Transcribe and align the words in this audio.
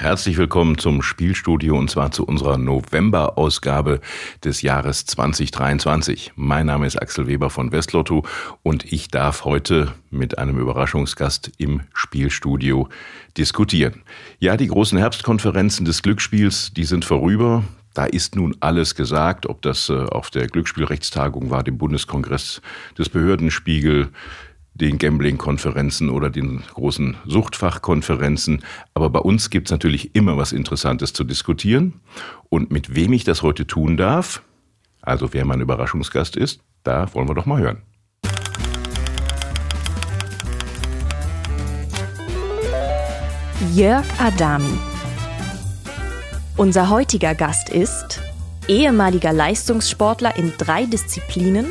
Herzlich 0.00 0.38
willkommen 0.38 0.78
zum 0.78 1.02
Spielstudio 1.02 1.76
und 1.76 1.90
zwar 1.90 2.10
zu 2.10 2.24
unserer 2.24 2.56
November-Ausgabe 2.56 4.00
des 4.42 4.62
Jahres 4.62 5.04
2023. 5.04 6.32
Mein 6.36 6.64
Name 6.64 6.86
ist 6.86 6.96
Axel 6.96 7.26
Weber 7.26 7.50
von 7.50 7.70
Westlotto 7.70 8.24
und 8.62 8.90
ich 8.90 9.08
darf 9.08 9.44
heute 9.44 9.92
mit 10.08 10.38
einem 10.38 10.58
Überraschungsgast 10.58 11.52
im 11.58 11.82
Spielstudio 11.92 12.88
diskutieren. 13.36 14.00
Ja, 14.38 14.56
die 14.56 14.68
großen 14.68 14.96
Herbstkonferenzen 14.96 15.84
des 15.84 16.00
Glücksspiels, 16.00 16.72
die 16.72 16.84
sind 16.84 17.04
vorüber. 17.04 17.62
Da 17.92 18.06
ist 18.06 18.36
nun 18.36 18.56
alles 18.60 18.94
gesagt, 18.94 19.44
ob 19.44 19.60
das 19.60 19.90
äh, 19.90 19.92
auf 19.92 20.30
der 20.30 20.46
Glücksspielrechtstagung 20.46 21.50
war, 21.50 21.62
dem 21.62 21.76
Bundeskongress 21.76 22.62
des 22.96 23.10
Behördenspiegel, 23.10 24.08
den 24.80 24.98
Gambling-Konferenzen 24.98 26.08
oder 26.10 26.30
den 26.30 26.62
großen 26.74 27.16
Suchtfachkonferenzen. 27.26 28.64
Aber 28.94 29.10
bei 29.10 29.20
uns 29.20 29.50
gibt 29.50 29.68
es 29.68 29.70
natürlich 29.70 30.14
immer 30.14 30.36
was 30.36 30.52
Interessantes 30.52 31.12
zu 31.12 31.24
diskutieren. 31.24 32.00
Und 32.48 32.70
mit 32.70 32.94
wem 32.94 33.12
ich 33.12 33.24
das 33.24 33.42
heute 33.42 33.66
tun 33.66 33.96
darf, 33.96 34.42
also 35.02 35.32
wer 35.32 35.44
mein 35.44 35.60
Überraschungsgast 35.60 36.36
ist, 36.36 36.60
da 36.82 37.12
wollen 37.14 37.28
wir 37.28 37.34
doch 37.34 37.46
mal 37.46 37.60
hören. 37.60 37.82
Jörg 43.74 44.04
Adami. 44.18 44.78
Unser 46.56 46.90
heutiger 46.90 47.34
Gast 47.34 47.68
ist 47.70 48.22
ehemaliger 48.68 49.32
Leistungssportler 49.32 50.36
in 50.36 50.52
drei 50.58 50.86
Disziplinen 50.86 51.66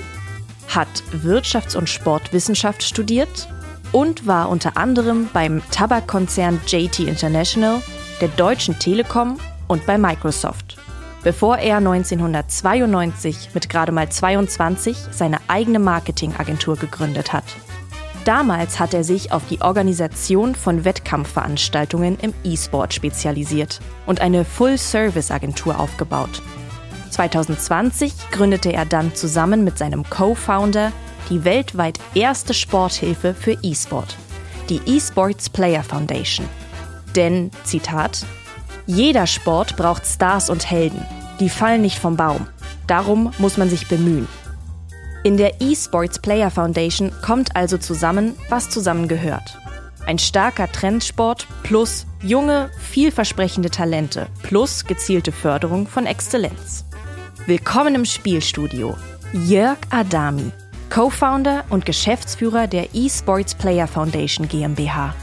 hat 0.70 0.88
Wirtschafts- 1.24 1.76
und 1.76 1.90
Sportwissenschaft 1.90 2.84
studiert 2.84 3.48
und 3.92 4.28
war 4.28 4.50
unter 4.50 4.78
anderem 4.78 5.30
beim 5.34 5.62
Tabakkonzern 5.72 6.62
JT 6.68 7.00
International, 7.00 7.82
der 8.22 8.28
Deutschen 8.30 8.78
Telekom 8.78 9.38
und 9.68 9.86
bei 9.86 9.98
Microsoft, 9.98 10.78
bevor 11.24 11.58
er 11.58 11.78
1992 11.78 13.50
mit 13.54 13.70
gerade 13.70 13.92
mal 13.92 14.10
22 14.10 14.98
seine 15.12 15.40
eigene 15.48 15.80
Marketingagentur 15.80 16.76
gegründet 16.76 17.34
hat. 17.34 17.46
Damals 18.26 18.80
hat 18.80 18.94
er 18.94 19.04
sich 19.04 19.32
auf 19.32 19.48
die 19.50 19.62
Organisation 19.62 20.54
von 20.54 20.86
Wettkampfveranstaltungen 20.86 22.20
im 22.20 22.34
E-Sport 22.44 22.94
spezialisiert 22.94 23.80
und 24.06 24.22
eine 24.22 24.46
Full-Service-Agentur 24.46 25.80
aufgebaut. 25.80 26.42
2020 27.10 28.14
gründete 28.32 28.74
er 28.74 28.86
dann 28.86 29.16
zusammen 29.16 29.64
mit 29.64 29.78
seinem 29.78 30.10
Co-Founder 30.10 30.92
die 31.30 31.44
weltweit 31.44 32.00
erste 32.16 32.54
Sporthilfe 32.54 33.34
für 33.34 33.58
E-Sport, 33.62 34.18
die 34.70 34.82
eSports 34.86 35.50
Player 35.50 35.84
Foundation. 35.84 36.48
Denn, 37.16 37.52
Zitat, 37.64 38.26
jeder 38.86 39.28
Sport 39.28 39.78
braucht 39.78 40.06
Stars 40.06 40.50
und 40.50 40.70
Helden, 40.70 41.06
die 41.40 41.50
fallen 41.50 41.82
nicht 41.82 42.00
vom 42.00 42.18
Baum. 42.18 42.48
Darum 42.88 43.32
muss 43.38 43.58
man 43.58 43.70
sich 43.70 43.88
bemühen. 43.88 44.28
In 45.24 45.38
der 45.38 45.62
eSports 45.62 46.20
Player 46.20 46.50
Foundation 46.50 47.12
kommt 47.22 47.56
also 47.56 47.78
zusammen, 47.78 48.36
was 48.50 48.70
zusammengehört. 48.70 49.60
Ein 50.06 50.18
starker 50.18 50.72
Trendsport 50.72 51.46
plus 51.62 52.08
junge, 52.24 52.72
vielversprechende 52.80 53.70
Talente 53.70 54.28
plus 54.42 54.86
gezielte 54.86 55.32
Förderung 55.32 55.88
von 55.88 56.06
Exzellenz. 56.06 56.86
Willkommen 57.50 57.96
im 57.96 58.06
Spielstudio. 58.06 58.96
Jörg 59.34 59.80
Adami, 59.90 60.52
Co-Founder 60.92 61.66
und 61.72 61.84
Geschäftsführer 61.84 62.68
der 62.68 62.94
eSports 62.94 63.56
Player 63.56 63.88
Foundation 63.88 64.48
GmbH. 64.48 65.16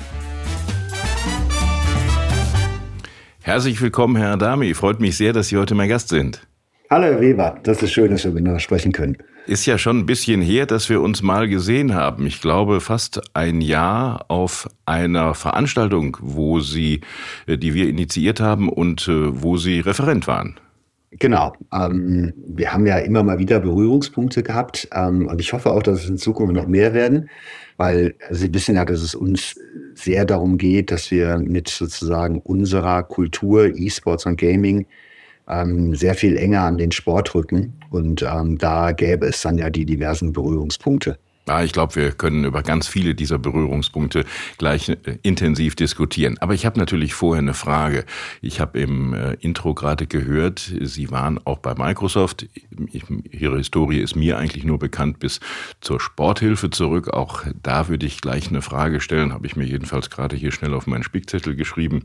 Herzlich 3.42 3.80
willkommen, 3.80 4.16
Herr 4.16 4.32
Adami. 4.32 4.74
Freut 4.74 4.98
mich 4.98 5.16
sehr, 5.16 5.32
dass 5.32 5.46
Sie 5.50 5.56
heute 5.56 5.76
mein 5.76 5.88
Gast 5.88 6.08
sind. 6.08 6.44
Hallo, 6.90 7.04
Herr 7.04 7.20
Weber. 7.20 7.60
Das 7.62 7.80
ist 7.80 7.92
schön, 7.92 8.10
dass 8.10 8.24
wir 8.24 8.32
miteinander 8.32 8.58
sprechen 8.58 8.90
können. 8.90 9.16
Ist 9.46 9.64
ja 9.66 9.78
schon 9.78 10.00
ein 10.00 10.06
bisschen 10.06 10.42
her, 10.42 10.66
dass 10.66 10.88
wir 10.88 11.02
uns 11.02 11.22
mal 11.22 11.46
gesehen 11.46 11.94
haben. 11.94 12.26
Ich 12.26 12.40
glaube, 12.40 12.80
fast 12.80 13.20
ein 13.34 13.60
Jahr 13.60 14.24
auf 14.26 14.68
einer 14.84 15.34
Veranstaltung, 15.34 16.16
wo 16.20 16.58
Sie, 16.58 17.02
äh, 17.46 17.56
die 17.56 17.72
wir 17.72 17.88
initiiert 17.88 18.40
haben 18.40 18.68
und 18.68 19.06
äh, 19.06 19.42
wo 19.42 19.58
Sie 19.58 19.78
Referent 19.78 20.26
waren. 20.26 20.58
Genau. 21.18 21.54
Ähm, 21.72 22.32
wir 22.46 22.72
haben 22.72 22.86
ja 22.86 22.98
immer 22.98 23.22
mal 23.22 23.38
wieder 23.38 23.60
Berührungspunkte 23.60 24.42
gehabt 24.42 24.88
ähm, 24.92 25.28
und 25.28 25.40
ich 25.40 25.52
hoffe 25.52 25.70
auch, 25.70 25.82
dass 25.82 26.02
es 26.02 26.08
in 26.08 26.18
Zukunft 26.18 26.54
noch 26.54 26.66
mehr 26.66 26.94
werden, 26.94 27.30
weil 27.76 28.14
Sie 28.30 28.52
wissen 28.52 28.74
ja, 28.74 28.84
dass 28.84 29.00
es 29.00 29.14
uns 29.14 29.58
sehr 29.94 30.24
darum 30.24 30.58
geht, 30.58 30.90
dass 30.90 31.10
wir 31.10 31.38
mit 31.38 31.68
sozusagen 31.68 32.40
unserer 32.40 33.02
Kultur, 33.02 33.66
E-Sports 33.66 34.26
und 34.26 34.38
Gaming 34.38 34.86
ähm, 35.48 35.94
sehr 35.94 36.14
viel 36.14 36.36
enger 36.36 36.62
an 36.62 36.76
den 36.76 36.92
Sport 36.92 37.34
rücken 37.34 37.74
und 37.90 38.22
ähm, 38.22 38.58
da 38.58 38.92
gäbe 38.92 39.26
es 39.26 39.40
dann 39.42 39.58
ja 39.58 39.70
die 39.70 39.86
diversen 39.86 40.32
Berührungspunkte. 40.32 41.18
Ja, 41.48 41.62
ich 41.62 41.72
glaube, 41.72 41.94
wir 41.94 42.10
können 42.10 42.44
über 42.44 42.62
ganz 42.62 42.88
viele 42.88 43.14
dieser 43.14 43.38
Berührungspunkte 43.38 44.24
gleich 44.58 44.88
äh, 44.88 44.96
intensiv 45.22 45.76
diskutieren. 45.76 46.36
Aber 46.40 46.54
ich 46.54 46.66
habe 46.66 46.78
natürlich 46.78 47.14
vorher 47.14 47.40
eine 47.40 47.54
Frage. 47.54 48.04
Ich 48.42 48.58
habe 48.60 48.80
im 48.80 49.14
äh, 49.14 49.34
Intro 49.34 49.72
gerade 49.72 50.08
gehört, 50.08 50.72
Sie 50.80 51.10
waren 51.12 51.38
auch 51.44 51.58
bei 51.58 51.74
Microsoft. 51.74 52.48
Ihre 53.30 53.58
Historie 53.58 54.00
ist 54.00 54.16
mir 54.16 54.38
eigentlich 54.38 54.64
nur 54.64 54.80
bekannt 54.80 55.20
bis 55.20 55.38
zur 55.80 56.00
Sporthilfe 56.00 56.70
zurück. 56.70 57.10
Auch 57.10 57.44
da 57.62 57.86
würde 57.86 58.06
ich 58.06 58.20
gleich 58.20 58.48
eine 58.48 58.62
Frage 58.62 59.00
stellen, 59.00 59.32
habe 59.32 59.46
ich 59.46 59.54
mir 59.54 59.64
jedenfalls 59.64 60.10
gerade 60.10 60.34
hier 60.34 60.50
schnell 60.50 60.74
auf 60.74 60.88
meinen 60.88 61.04
Spickzettel 61.04 61.54
geschrieben. 61.54 62.02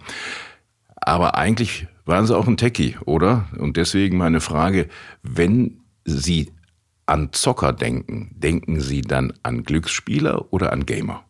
Aber 0.98 1.36
eigentlich 1.36 1.88
waren 2.06 2.28
Sie 2.28 2.38
auch 2.38 2.48
ein 2.48 2.58
Techie, 2.58 2.96
oder? 3.06 3.48
Und 3.58 3.76
deswegen 3.76 4.18
meine 4.18 4.40
Frage, 4.40 4.88
wenn 5.24 5.80
Sie 6.06 6.52
an 7.12 7.30
Zocker 7.34 7.74
denken, 7.74 8.32
denken 8.38 8.80
Sie 8.80 9.02
dann 9.02 9.34
an 9.44 9.64
Glücksspieler 9.64 10.52
oder 10.54 10.72
an 10.72 10.86
Gamer? 10.86 11.26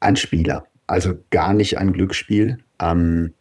An 0.00 0.16
Spieler, 0.16 0.66
also 0.86 1.14
gar 1.30 1.54
nicht 1.54 1.78
an 1.78 1.94
Glücksspiel. 1.94 2.58
Ähm, 2.80 3.32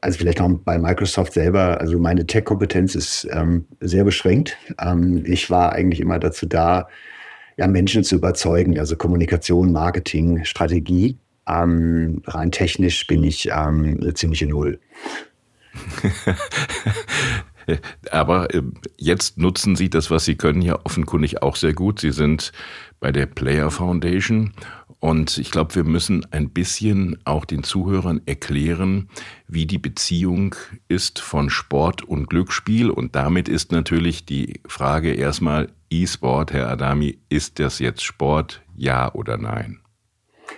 also 0.00 0.18
vielleicht 0.18 0.40
noch 0.40 0.50
bei 0.64 0.78
Microsoft 0.78 1.34
selber, 1.34 1.80
also 1.80 2.00
meine 2.00 2.26
Tech-Kompetenz 2.26 2.96
ist 2.96 3.28
ähm, 3.30 3.66
sehr 3.78 4.02
beschränkt. 4.02 4.56
Ähm, 4.80 5.22
ich 5.24 5.48
war 5.50 5.72
eigentlich 5.72 6.00
immer 6.00 6.18
dazu 6.18 6.46
da, 6.46 6.88
ja, 7.56 7.68
Menschen 7.68 8.02
zu 8.02 8.16
überzeugen, 8.16 8.76
also 8.78 8.96
Kommunikation, 8.96 9.70
Marketing, 9.70 10.44
Strategie. 10.44 11.16
Ähm, 11.46 12.22
rein 12.26 12.50
technisch 12.50 13.06
bin 13.06 13.22
ich 13.22 13.48
ähm, 13.54 14.00
ziemlich 14.14 14.42
in 14.42 14.48
Null. 14.48 14.80
Aber 18.10 18.54
äh, 18.54 18.62
jetzt 18.96 19.38
nutzen 19.38 19.76
Sie 19.76 19.90
das, 19.90 20.10
was 20.10 20.24
Sie 20.24 20.36
können, 20.36 20.62
ja 20.62 20.78
offenkundig 20.84 21.42
auch 21.42 21.56
sehr 21.56 21.72
gut. 21.72 22.00
Sie 22.00 22.12
sind 22.12 22.52
bei 23.00 23.12
der 23.12 23.26
Player 23.26 23.70
Foundation 23.70 24.52
und 25.02 25.36
ich 25.38 25.50
glaube, 25.50 25.74
wir 25.74 25.82
müssen 25.82 26.24
ein 26.30 26.50
bisschen 26.50 27.18
auch 27.24 27.44
den 27.44 27.64
Zuhörern 27.64 28.20
erklären, 28.24 29.08
wie 29.48 29.66
die 29.66 29.78
Beziehung 29.78 30.54
ist 30.86 31.18
von 31.18 31.50
Sport 31.50 32.04
und 32.04 32.30
Glücksspiel. 32.30 32.88
Und 32.88 33.16
damit 33.16 33.48
ist 33.48 33.72
natürlich 33.72 34.26
die 34.26 34.60
Frage 34.64 35.12
erstmal 35.12 35.70
E-Sport, 35.90 36.52
Herr 36.52 36.68
Adami, 36.68 37.18
ist 37.28 37.58
das 37.58 37.80
jetzt 37.80 38.04
Sport, 38.04 38.62
ja 38.76 39.12
oder 39.12 39.38
nein? 39.38 39.80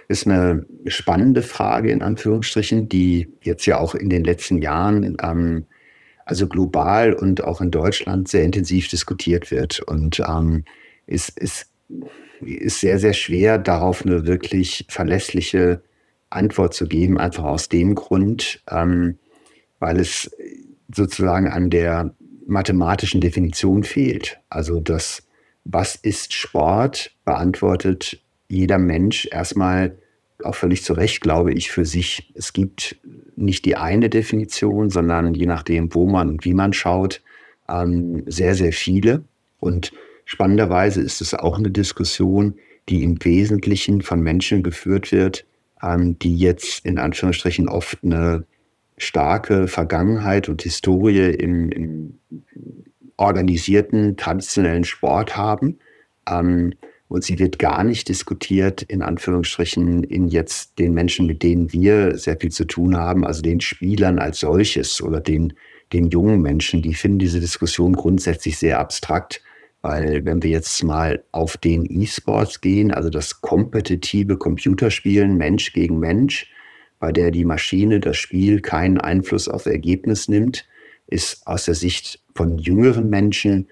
Ist 0.09 0.27
eine 0.27 0.67
spannende 0.89 1.41
Frage 1.41 1.91
in 1.91 2.03
Anführungsstrichen, 2.03 2.87
die 2.87 3.33
jetzt 3.41 3.65
ja 3.65 3.79
auch 3.79 3.95
in 3.95 4.11
den 4.11 4.25
letzten 4.25 4.61
Jahren 4.61 5.17
ähm, 5.23 5.65
also 6.25 6.47
global 6.47 7.13
und 7.13 7.45
auch 7.45 7.61
in 7.61 7.71
Deutschland 7.71 8.29
sehr 8.29 8.45
intensiv 8.45 8.89
diskutiert 8.89 9.51
wird. 9.51 9.81
Und 9.81 10.21
ähm, 10.27 10.65
ist, 11.07 11.39
ist, 11.39 11.71
ist 12.41 12.81
sehr, 12.81 12.99
sehr 12.99 13.13
schwer, 13.13 13.59
darauf 13.59 14.05
eine 14.05 14.27
wirklich 14.27 14.87
verlässliche 14.89 15.83
Antwort 16.31 16.75
zu 16.75 16.87
geben, 16.87 17.19
einfach 17.19 17.45
aus 17.45 17.69
dem 17.69 17.95
Grund, 17.95 18.63
ähm, 18.71 19.19
weil 19.79 20.01
es 20.01 20.31
sozusagen 20.95 21.49
an 21.49 21.71
der 21.71 22.15
mathematischen 22.47 23.21
Definition 23.21 23.85
fehlt. 23.85 24.39
Also 24.49 24.81
das, 24.81 25.23
was 25.65 25.95
ist 25.97 26.33
Sport, 26.33 27.13
beantwortet 27.25 28.21
jeder 28.49 28.79
Mensch 28.79 29.27
erstmal 29.31 29.97
auch 30.43 30.55
völlig 30.55 30.83
zu 30.83 30.95
Recht, 30.95 31.21
glaube 31.21 31.53
ich, 31.53 31.71
für 31.71 31.85
sich. 31.85 32.33
Es 32.35 32.53
gibt 32.53 32.97
nicht 33.37 33.65
die 33.65 33.77
eine 33.77 34.11
Definition, 34.11 34.91
sondern 34.91 35.35
je 35.35 35.47
nachdem, 35.47 35.95
wo 35.95 36.07
man 36.07 36.29
und 36.29 36.45
wie 36.45 36.55
man 36.55 36.73
schaut, 36.73 37.23
ähm, 37.69 38.25
sehr, 38.27 38.55
sehr 38.55 38.73
viele. 38.73 39.25
Und 39.61 39.93
spannenderweise 40.25 41.01
ist 41.01 41.21
es 41.21 41.35
auch 41.35 41.59
eine 41.59 41.71
Diskussion, 41.71 42.55
die 42.89 43.03
im 43.03 43.23
Wesentlichen 43.25 44.03
von 44.03 44.21
Menschen 44.21 44.63
geführt 44.63 45.13
wird, 45.13 45.47
ähm, 45.83 46.19
die 46.19 46.37
jetzt 46.37 46.85
in 46.85 46.99
Anführungsstrichen 46.99 47.69
oft 47.69 47.99
eine 48.03 48.45
starke 48.97 49.69
Vergangenheit 49.69 50.49
und 50.49 50.63
Historie 50.63 51.31
im, 51.31 51.71
im 51.71 52.19
organisierten, 53.17 54.17
traditionellen 54.17 54.85
Sport 54.85 55.37
haben. 55.37 55.79
Ähm, 56.29 56.75
und 57.09 57.23
sie 57.23 57.39
wird 57.39 57.59
gar 57.59 57.85
nicht 57.85 58.09
diskutiert, 58.09 58.83
in 58.83 59.03
Anführungsstrichen, 59.03 60.05
in 60.05 60.29
jetzt 60.29 60.79
den 60.79 60.95
Menschen, 60.95 61.27
mit 61.27 61.43
denen 61.43 61.73
wir 61.73 62.17
sehr 62.17 62.39
viel 62.39 62.51
zu 62.51 62.65
tun 62.65 62.97
haben, 62.97 63.25
also 63.25 63.43
den 63.43 63.61
Spielern 63.61 64.19
als 64.19 64.41
solches 64.41 65.03
oder 65.03 65.21
den, 65.21 65.53
den 65.93 66.09
jungen 66.09 66.41
Menschen. 66.41 66.83
Die 66.83 66.95
finden 66.95 67.19
diese 67.19 67.41
Diskussion 67.41 67.93
grundsätzlich 67.95 68.59
sehr 68.59 68.79
abstrakt, 68.79 69.43
weil 69.83 70.25
wenn 70.25 70.43
wir 70.43 70.51
jetzt 70.51 70.83
mal 70.83 71.23
auf 71.31 71.59
den 71.59 71.85
E-Sports 71.85 72.63
gehen, 72.63 72.91
also 72.91 73.11
das 73.11 73.43
kompetitive 73.43 74.39
Computerspielen 74.39 75.37
Mensch 75.37 75.73
gegen 75.75 75.99
Mensch, 75.99 76.51
bei 76.99 77.13
der 77.13 77.31
die 77.31 77.45
Maschine, 77.45 78.01
das 78.01 78.17
Spiel 78.17 78.61
keinen 78.61 78.99
Einfluss 78.99 79.47
auf 79.47 79.67
Ergebnis 79.67 80.27
nimmt, 80.27 80.67
ist 81.07 81.47
aus 81.47 81.67
der 81.67 81.75
Sicht 81.75 82.23
von 82.35 82.57
jüngeren 82.57 83.11
Menschen 83.11 83.69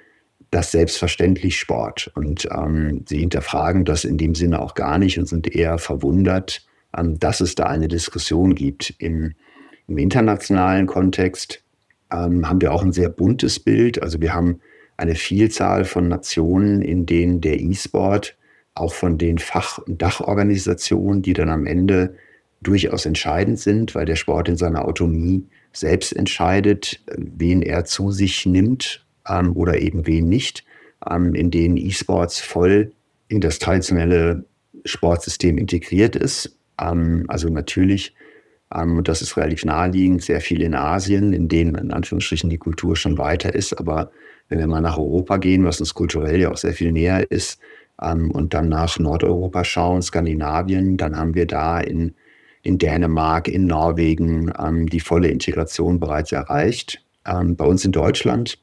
das 0.52 0.70
selbstverständlich 0.70 1.58
Sport. 1.58 2.12
Und 2.14 2.46
ähm, 2.54 3.04
sie 3.08 3.18
hinterfragen 3.18 3.84
das 3.84 4.04
in 4.04 4.18
dem 4.18 4.34
Sinne 4.34 4.60
auch 4.60 4.74
gar 4.74 4.98
nicht 4.98 5.18
und 5.18 5.26
sind 5.26 5.52
eher 5.52 5.78
verwundert, 5.78 6.64
ähm, 6.96 7.18
dass 7.18 7.40
es 7.40 7.54
da 7.54 7.64
eine 7.64 7.88
Diskussion 7.88 8.54
gibt. 8.54 8.94
Im, 8.98 9.32
im 9.88 9.98
internationalen 9.98 10.86
Kontext 10.86 11.64
ähm, 12.12 12.46
haben 12.46 12.60
wir 12.60 12.72
auch 12.72 12.82
ein 12.82 12.92
sehr 12.92 13.08
buntes 13.08 13.58
Bild. 13.60 14.02
Also 14.02 14.20
wir 14.20 14.34
haben 14.34 14.60
eine 14.98 15.14
Vielzahl 15.14 15.86
von 15.86 16.08
Nationen, 16.08 16.82
in 16.82 17.06
denen 17.06 17.40
der 17.40 17.58
E-Sport 17.58 18.36
auch 18.74 18.92
von 18.92 19.16
den 19.16 19.38
Fach- 19.38 19.78
und 19.78 20.02
Dachorganisationen, 20.02 21.22
die 21.22 21.32
dann 21.32 21.48
am 21.48 21.66
Ende 21.66 22.14
durchaus 22.60 23.06
entscheidend 23.06 23.58
sind, 23.58 23.94
weil 23.94 24.04
der 24.04 24.16
Sport 24.16 24.50
in 24.50 24.56
seiner 24.58 24.84
Autonomie 24.86 25.46
selbst 25.72 26.14
entscheidet, 26.14 27.02
wen 27.16 27.62
er 27.62 27.86
zu 27.86 28.10
sich 28.12 28.44
nimmt 28.44 29.01
ähm, 29.28 29.56
oder 29.56 29.80
eben 29.80 30.06
wen 30.06 30.28
nicht, 30.28 30.64
ähm, 31.08 31.34
in 31.34 31.50
denen 31.50 31.76
E-Sports 31.76 32.40
voll 32.40 32.92
in 33.28 33.40
das 33.40 33.58
traditionelle 33.58 34.44
Sportsystem 34.84 35.58
integriert 35.58 36.16
ist. 36.16 36.56
Ähm, 36.80 37.24
also 37.28 37.48
natürlich, 37.48 38.14
ähm, 38.74 39.02
das 39.04 39.22
ist 39.22 39.36
relativ 39.36 39.64
naheliegend, 39.64 40.22
sehr 40.22 40.40
viel 40.40 40.62
in 40.62 40.74
Asien, 40.74 41.32
in 41.32 41.48
denen 41.48 41.74
in 41.76 41.92
Anführungsstrichen 41.92 42.50
die 42.50 42.58
Kultur 42.58 42.96
schon 42.96 43.18
weiter 43.18 43.54
ist. 43.54 43.74
Aber 43.74 44.10
wenn 44.48 44.58
wir 44.58 44.66
mal 44.66 44.80
nach 44.80 44.98
Europa 44.98 45.38
gehen, 45.38 45.64
was 45.64 45.80
uns 45.80 45.94
kulturell 45.94 46.40
ja 46.40 46.50
auch 46.50 46.56
sehr 46.56 46.74
viel 46.74 46.92
näher 46.92 47.30
ist, 47.30 47.58
ähm, 48.00 48.30
und 48.30 48.54
dann 48.54 48.68
nach 48.68 48.98
Nordeuropa 48.98 49.64
schauen, 49.64 50.02
Skandinavien, 50.02 50.96
dann 50.96 51.16
haben 51.16 51.34
wir 51.34 51.46
da 51.46 51.80
in 51.80 52.14
in 52.62 52.78
Dänemark, 52.78 53.48
in 53.48 53.66
Norwegen 53.66 54.52
ähm, 54.58 54.88
die 54.88 55.00
volle 55.00 55.28
Integration 55.28 55.98
bereits 55.98 56.32
erreicht. 56.32 57.04
Ähm, 57.26 57.56
bei 57.56 57.64
uns 57.64 57.84
in 57.84 57.92
Deutschland 57.92 58.58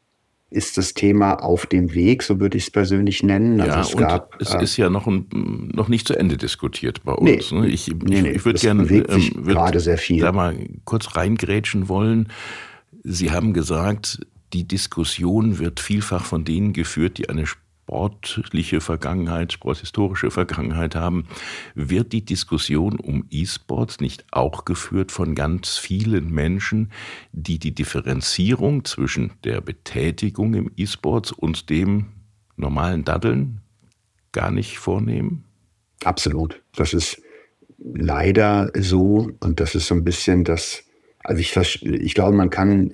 ist 0.51 0.77
das 0.77 0.93
Thema 0.95 1.35
auf 1.35 1.67
dem 1.67 1.93
Weg, 1.93 2.23
so 2.23 2.39
würde 2.39 2.57
ich 2.57 2.63
es 2.65 2.71
persönlich 2.71 3.21
nennen. 3.21 3.61
Also 3.61 3.73
ja, 3.73 3.81
es, 3.81 3.95
gab, 3.95 4.41
es 4.41 4.53
äh, 4.53 4.63
ist 4.63 4.77
ja 4.77 4.89
noch, 4.89 5.05
ein, 5.05 5.27
noch 5.73 5.89
nicht 5.89 6.07
zu 6.07 6.17
Ende 6.17 6.37
diskutiert 6.37 7.03
bei 7.03 7.13
uns. 7.13 7.51
Nee, 7.51 7.59
ne? 7.59 7.67
Ich, 7.67 7.87
nee, 7.87 8.21
nee, 8.21 8.31
ich 8.31 8.45
würde 8.45 8.59
gerne 8.59 8.83
ähm, 8.83 9.43
gerade 9.45 9.79
sehr 9.79 9.97
viel. 9.97 10.21
da 10.21 10.31
mal 10.31 10.55
kurz 10.85 11.15
reingrätschen 11.15 11.87
wollen. 11.87 12.29
Sie 13.03 13.31
haben 13.31 13.53
gesagt, 13.53 14.19
die 14.53 14.67
Diskussion 14.67 15.59
wird 15.59 15.79
vielfach 15.79 16.25
von 16.25 16.45
denen 16.45 16.73
geführt, 16.73 17.19
die 17.19 17.29
eine 17.29 17.45
sportliche 17.89 18.81
Vergangenheit, 18.81 19.51
sporthistorische 19.51 20.29
Vergangenheit 20.29 20.93
haben, 20.93 21.25
wird 21.73 22.13
die 22.13 22.23
Diskussion 22.23 22.99
um 22.99 23.25
E-Sports 23.31 23.99
nicht 23.99 24.25
auch 24.31 24.63
geführt 24.63 25.11
von 25.11 25.33
ganz 25.33 25.77
vielen 25.77 26.31
Menschen, 26.31 26.91
die 27.31 27.57
die 27.57 27.73
Differenzierung 27.73 28.85
zwischen 28.85 29.31
der 29.43 29.61
Betätigung 29.61 30.53
im 30.53 30.71
E-Sports 30.77 31.31
und 31.31 31.71
dem 31.71 32.05
normalen 32.57 33.05
Daddeln 33.05 33.61
gar 34.33 34.51
nicht 34.51 34.77
vornehmen? 34.77 35.45
Absolut. 36.03 36.61
Das 36.75 36.93
ist 36.93 37.19
leider 37.79 38.71
so 38.77 39.31
und 39.39 39.59
das 39.59 39.73
ist 39.73 39.87
so 39.87 39.95
ein 39.95 40.03
bisschen 40.03 40.43
das, 40.43 40.83
also 41.23 41.41
ich, 41.41 41.55
ich 41.83 42.13
glaube, 42.13 42.37
man 42.37 42.51
kann 42.51 42.91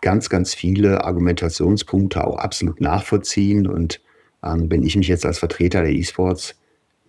ganz, 0.00 0.28
ganz 0.28 0.52
viele 0.52 1.04
Argumentationspunkte 1.04 2.26
auch 2.26 2.38
absolut 2.38 2.80
nachvollziehen 2.80 3.68
und 3.68 4.00
ähm, 4.44 4.70
wenn 4.70 4.82
ich 4.82 4.96
mich 4.96 5.08
jetzt 5.08 5.26
als 5.26 5.38
Vertreter 5.38 5.82
der 5.82 5.92
E-Sports 5.92 6.54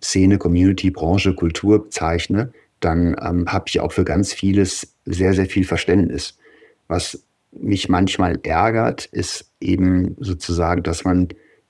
Szene, 0.02 0.38
Community, 0.38 0.90
Branche, 0.90 1.34
Kultur 1.34 1.84
bezeichne, 1.84 2.52
dann 2.80 3.16
ähm, 3.20 3.46
habe 3.48 3.64
ich 3.68 3.80
auch 3.80 3.92
für 3.92 4.04
ganz 4.04 4.32
vieles 4.32 4.94
sehr, 5.06 5.32
sehr 5.32 5.46
viel 5.46 5.64
Verständnis. 5.64 6.36
Was 6.88 7.24
mich 7.52 7.88
manchmal 7.88 8.38
ärgert, 8.42 9.06
ist 9.06 9.50
eben 9.60 10.16
sozusagen, 10.18 10.82
dass 10.82 11.04
man 11.04 11.28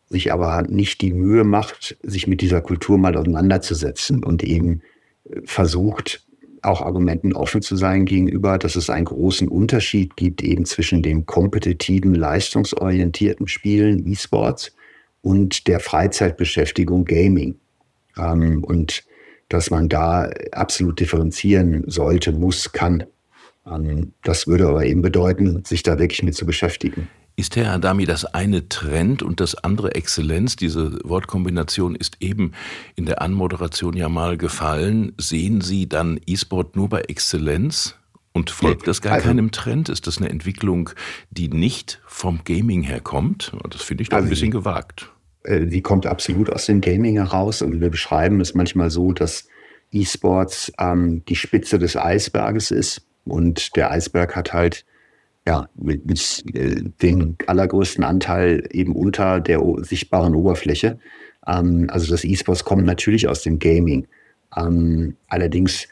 sich 0.09 0.33
aber 0.33 0.63
nicht 0.63 1.01
die 1.01 1.13
Mühe 1.13 1.45
macht, 1.45 1.97
sich 2.03 2.27
mit 2.27 2.41
dieser 2.41 2.61
Kultur 2.61 2.99
mal 2.99 3.17
auseinanderzusetzen 3.17 4.25
und 4.25 4.43
eben 4.43 4.83
äh, 5.31 5.41
versucht, 5.45 6.23
auch 6.63 6.81
Argumenten 6.81 7.35
offen 7.35 7.61
zu 7.61 7.77
sein 7.77 8.07
gegenüber, 8.07 8.59
dass 8.59 8.75
es 8.75 8.89
einen 8.89 9.05
großen 9.05 9.49
Unterschied 9.49 10.17
gibt 10.17 10.43
eben 10.43 10.65
zwischen 10.65 11.03
dem 11.03 11.27
kompetitiven, 11.27 12.15
leistungsorientierten 12.15 13.49
Spielen, 13.49 14.11
E-Sports, 14.11 14.75
und 15.25 15.67
der 15.67 15.81
Freizeitbeschäftigung 15.81 17.07
Gaming. 17.07 17.57
Ähm, 18.17 18.63
und 18.63 19.05
dass 19.49 19.71
man 19.71 19.89
da 19.89 20.31
absolut 20.53 21.01
differenzieren 21.01 21.85
sollte, 21.87 22.33
muss, 22.33 22.73
kann. 22.73 23.05
Ähm, 23.67 24.13
das 24.23 24.47
würde 24.47 24.69
aber 24.69 24.85
eben 24.85 25.03
bedeuten, 25.03 25.65
sich 25.65 25.83
da 25.83 25.99
wirklich 25.99 26.23
mit 26.23 26.35
zu 26.35 26.45
beschäftigen. 26.47 27.09
Ist 27.37 27.57
Herr 27.57 27.73
Adami 27.73 28.05
das 28.05 28.27
eine 28.27 28.69
Trend 28.69 29.23
und 29.23 29.41
das 29.41 29.57
andere 29.57 29.95
Exzellenz? 29.95 30.57
Diese 30.57 30.99
Wortkombination 31.03 31.97
ist 31.97 32.19
eben 32.21 32.53
in 32.95 33.07
der 33.07 33.23
Anmoderation 33.23 33.97
ja 33.97 34.09
mal 34.09 34.37
gefallen. 34.37 35.15
Sehen 35.19 35.61
Sie 35.61 35.89
dann 35.89 36.21
E-Sport 36.27 36.77
nur 36.77 36.89
bei 36.91 37.01
Exzellenz? 37.01 37.97
Und 38.37 38.51
folgt 38.51 38.89
das 38.89 39.01
gar 39.01 39.15
also, 39.15 39.29
keinem 39.29 39.53
Trend? 39.53 39.89
Ist 39.89 40.09
das 40.09 40.19
eine 40.19 40.29
Entwicklung, 40.29 40.91
die 41.31 41.49
nicht 41.49 42.01
vom 42.05 42.41
Gaming 42.45 42.83
herkommt? 42.83 43.53
Das 43.71 43.83
finde 43.83 44.03
ich 44.03 44.09
doch 44.09 44.17
also 44.17 44.27
ein 44.27 44.31
bisschen 44.31 44.51
gewagt. 44.51 45.14
Äh, 45.45 45.67
die 45.67 45.83
kommt 45.83 46.07
absolut 46.07 46.51
aus 46.51 46.67
dem 46.67 46.81
Gaming 46.81 47.17
heraus. 47.17 47.63
Und 47.63 47.81
wir 47.81 47.91
beschreiben 47.91 48.41
es 48.41 48.55
manchmal 48.55 48.91
so, 48.91 49.13
dass 49.13 49.47
E-Sports 49.93 50.73
ähm, 50.79 51.25
die 51.27 51.37
Spitze 51.37 51.79
des 51.79 51.97
Eisberges 51.97 52.71
ist. 52.71 53.07
Und 53.25 53.77
der 53.77 53.91
Eisberg 53.91 54.37
hat 54.37 54.53
halt 54.53 54.85
ja, 55.47 55.69
mit, 55.77 56.07
mit 56.07 56.45
äh, 56.55 56.83
den 57.03 57.37
allergrößten 57.47 58.03
Anteil 58.03 58.67
eben 58.73 58.97
unter 58.97 59.41
der 59.41 59.63
sichtbaren 59.79 60.35
Oberfläche. 60.35 60.99
Ähm, 61.47 61.87
also 61.91 62.11
das 62.11 62.25
E-Sports 62.25 62.65
kommt 62.65 62.85
natürlich 62.85 63.29
aus 63.29 63.43
dem 63.43 63.59
Gaming. 63.59 64.07
Ähm, 64.57 65.17
allerdings 65.29 65.89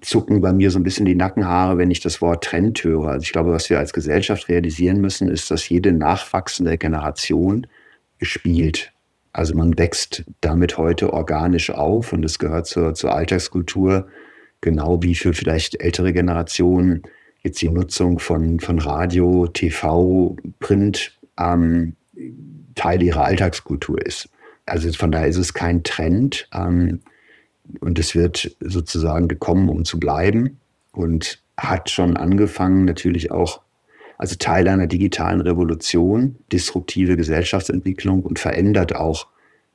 zucken 0.00 0.40
bei 0.40 0.52
mir 0.52 0.70
so 0.70 0.78
ein 0.78 0.82
bisschen 0.82 1.06
die 1.06 1.14
Nackenhaare, 1.14 1.78
wenn 1.78 1.90
ich 1.90 2.00
das 2.00 2.20
Wort 2.20 2.44
Trend 2.44 2.82
höre. 2.82 3.08
Also 3.08 3.22
ich 3.22 3.32
glaube, 3.32 3.52
was 3.52 3.70
wir 3.70 3.78
als 3.78 3.92
Gesellschaft 3.92 4.48
realisieren 4.48 5.00
müssen, 5.00 5.28
ist, 5.28 5.50
dass 5.50 5.68
jede 5.68 5.92
nachwachsende 5.92 6.78
Generation 6.78 7.66
gespielt. 8.18 8.92
Also 9.32 9.54
man 9.54 9.78
wächst 9.78 10.24
damit 10.40 10.78
heute 10.78 11.12
organisch 11.12 11.70
auf 11.70 12.12
und 12.12 12.24
es 12.24 12.38
gehört 12.38 12.66
zur, 12.66 12.94
zur 12.94 13.14
Alltagskultur, 13.14 14.08
genau 14.60 15.02
wie 15.02 15.14
für 15.14 15.32
vielleicht 15.32 15.80
ältere 15.80 16.12
Generationen 16.12 17.02
jetzt 17.42 17.62
die 17.62 17.68
Nutzung 17.68 18.18
von, 18.18 18.58
von 18.60 18.78
Radio, 18.78 19.46
TV, 19.46 20.36
Print 20.58 21.16
ähm, 21.38 21.94
Teil 22.74 23.02
ihrer 23.02 23.24
Alltagskultur 23.24 24.04
ist. 24.04 24.28
Also 24.66 24.92
von 24.92 25.12
daher 25.12 25.28
ist 25.28 25.36
es 25.36 25.54
kein 25.54 25.82
Trend 25.82 26.48
ähm, 26.52 27.00
und 27.80 27.98
es 27.98 28.14
wird 28.14 28.56
sozusagen 28.60 29.28
gekommen, 29.28 29.68
um 29.68 29.84
zu 29.84 29.98
bleiben 29.98 30.58
und 30.92 31.42
hat 31.56 31.90
schon 31.90 32.16
angefangen, 32.16 32.84
natürlich 32.84 33.30
auch 33.30 33.60
also 34.18 34.34
Teil 34.36 34.68
einer 34.68 34.88
digitalen 34.88 35.40
Revolution, 35.40 36.36
disruptive 36.52 37.16
Gesellschaftsentwicklung 37.16 38.22
und 38.22 38.38
verändert 38.38 38.94
auch 38.94 39.28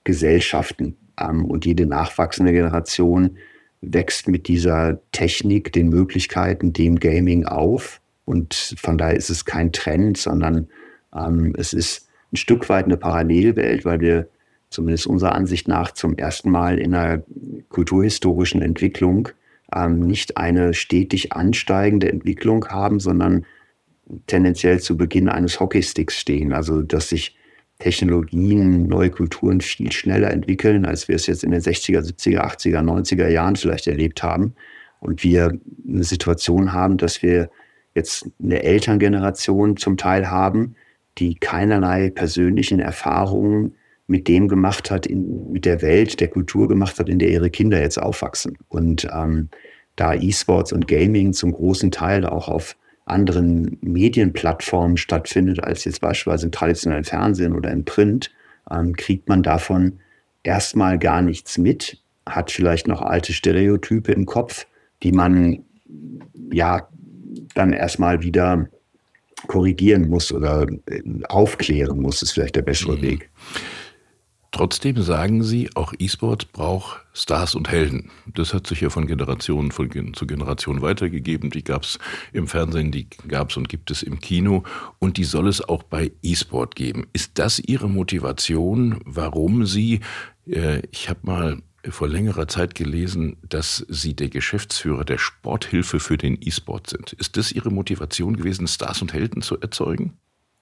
Gesellschaften. 0.03 0.97
Ähm, 1.19 1.45
und 1.45 1.65
jede 1.65 1.85
nachwachsende 1.85 2.51
Generation 2.51 3.37
wächst 3.81 4.27
mit 4.27 4.47
dieser 4.47 4.99
Technik, 5.11 5.71
den 5.71 5.89
Möglichkeiten, 5.89 6.73
dem 6.73 6.99
Gaming 6.99 7.45
auf. 7.45 8.01
Und 8.25 8.75
von 8.77 8.97
daher 8.97 9.15
ist 9.15 9.29
es 9.29 9.45
kein 9.45 9.71
Trend, 9.71 10.17
sondern 10.17 10.67
ähm, 11.15 11.53
es 11.57 11.73
ist 11.73 12.07
ein 12.31 12.37
Stück 12.37 12.67
weit 12.69 12.85
eine 12.85 12.97
Parallelwelt, 12.97 13.85
weil 13.85 14.01
wir 14.01 14.27
zumindest 14.69 15.07
unserer 15.07 15.35
Ansicht 15.35 15.67
nach, 15.67 15.91
zum 15.91 16.17
ersten 16.17 16.49
Mal 16.49 16.79
in 16.79 16.93
einer 16.93 17.23
kulturhistorischen 17.69 18.61
Entwicklung 18.61 19.29
ähm, 19.73 19.99
nicht 19.99 20.37
eine 20.37 20.73
stetig 20.73 21.31
ansteigende 21.31 22.11
Entwicklung 22.11 22.67
haben, 22.67 22.99
sondern 22.99 23.45
tendenziell 24.27 24.79
zu 24.79 24.97
Beginn 24.97 25.29
eines 25.29 25.59
Hockeysticks 25.59 26.19
stehen. 26.19 26.53
Also 26.53 26.81
dass 26.81 27.09
sich 27.09 27.37
Technologien, 27.79 28.87
neue 28.87 29.09
Kulturen 29.09 29.61
viel 29.61 29.91
schneller 29.91 30.31
entwickeln, 30.31 30.85
als 30.85 31.07
wir 31.07 31.15
es 31.15 31.27
jetzt 31.27 31.43
in 31.43 31.51
den 31.51 31.61
60er, 31.61 31.99
70er, 31.99 32.41
80er, 32.41 32.79
90er 32.79 33.27
Jahren 33.27 33.55
vielleicht 33.55 33.87
erlebt 33.87 34.23
haben. 34.23 34.55
Und 34.99 35.23
wir 35.23 35.59
eine 35.85 36.03
Situation 36.03 36.71
haben, 36.71 36.97
dass 36.97 37.21
wir 37.21 37.49
jetzt 37.93 38.29
eine 38.41 38.63
Elterngeneration 38.63 39.75
zum 39.75 39.97
Teil 39.97 40.29
haben, 40.29 40.75
die 41.17 41.35
keinerlei 41.35 42.09
persönlichen 42.09 42.79
Erfahrungen 42.79 43.75
mit 44.07 44.27
dem 44.27 44.47
gemacht 44.47 44.91
hat, 44.91 45.05
in, 45.05 45.51
mit 45.51 45.65
der 45.65 45.81
Welt, 45.81 46.19
der 46.19 46.27
Kultur 46.27 46.67
gemacht 46.67 46.99
hat, 46.99 47.09
in 47.09 47.19
der 47.19 47.29
ihre 47.29 47.49
Kinder 47.49 47.81
jetzt 47.81 48.01
aufwachsen. 48.01 48.57
Und 48.69 49.07
ähm, 49.13 49.49
da 49.95 50.13
E-Sports 50.13 50.73
und 50.73 50.87
Gaming 50.87 51.33
zum 51.33 51.51
großen 51.51 51.91
Teil 51.91 52.25
auch 52.25 52.47
auf 52.47 52.75
anderen 53.05 53.77
Medienplattformen 53.81 54.97
stattfindet, 54.97 55.63
als 55.63 55.85
jetzt 55.85 56.01
beispielsweise 56.01 56.45
im 56.45 56.51
traditionellen 56.51 57.03
Fernsehen 57.03 57.53
oder 57.53 57.71
im 57.71 57.85
Print, 57.85 58.31
ähm, 58.71 58.95
kriegt 58.95 59.27
man 59.27 59.43
davon 59.43 59.99
erstmal 60.43 60.97
gar 60.97 61.21
nichts 61.21 61.57
mit, 61.57 61.99
hat 62.25 62.51
vielleicht 62.51 62.87
noch 62.87 63.01
alte 63.01 63.33
Stereotype 63.33 64.11
im 64.11 64.25
Kopf, 64.25 64.65
die 65.03 65.11
man 65.11 65.63
ja 66.51 66.87
dann 67.55 67.73
erstmal 67.73 68.23
wieder 68.23 68.67
korrigieren 69.47 70.07
muss 70.07 70.31
oder 70.31 70.67
äh, 70.85 71.01
aufklären 71.27 71.99
muss, 71.99 72.21
ist 72.21 72.31
vielleicht 72.31 72.55
der 72.55 72.61
bessere 72.61 72.97
mhm. 72.97 73.01
Weg. 73.01 73.29
Trotzdem 74.53 75.01
sagen 75.01 75.41
Sie, 75.41 75.71
auch 75.73 75.93
E-Sport 75.97 76.53
braucht 76.53 77.03
Stars 77.11 77.55
und 77.55 77.71
Helden. 77.71 78.11
Das 78.27 78.53
hat 78.53 78.67
sich 78.67 78.81
ja 78.81 78.91
von 78.91 79.07
Generation 79.07 79.71
von, 79.71 80.13
zu 80.13 80.27
Generation 80.27 80.83
weitergegeben. 80.83 81.49
Die 81.49 81.63
gab 81.63 81.81
es 81.81 81.97
im 82.33 82.47
Fernsehen, 82.47 82.91
die 82.91 83.07
gab 83.27 83.49
es 83.49 83.57
und 83.57 83.67
gibt 83.67 83.89
es 83.89 84.03
im 84.03 84.19
Kino 84.19 84.63
und 84.99 85.17
die 85.17 85.23
soll 85.23 85.47
es 85.47 85.67
auch 85.67 85.81
bei 85.81 86.11
E-Sport 86.21 86.75
geben. 86.75 87.07
Ist 87.13 87.39
das 87.39 87.57
Ihre 87.57 87.89
Motivation, 87.89 89.01
warum 89.05 89.65
Sie, 89.65 90.01
äh, 90.47 90.83
ich 90.91 91.09
habe 91.09 91.21
mal 91.23 91.57
vor 91.89 92.07
längerer 92.07 92.47
Zeit 92.47 92.75
gelesen, 92.75 93.37
dass 93.41 93.83
Sie 93.89 94.15
der 94.15 94.29
Geschäftsführer 94.29 95.03
der 95.03 95.17
Sporthilfe 95.17 95.99
für 95.99 96.17
den 96.17 96.37
E-Sport 96.39 96.91
sind. 96.91 97.13
Ist 97.13 97.37
das 97.37 97.51
Ihre 97.51 97.71
Motivation 97.71 98.37
gewesen, 98.37 98.67
Stars 98.67 99.01
und 99.01 99.13
Helden 99.13 99.41
zu 99.41 99.59
erzeugen? 99.59 100.13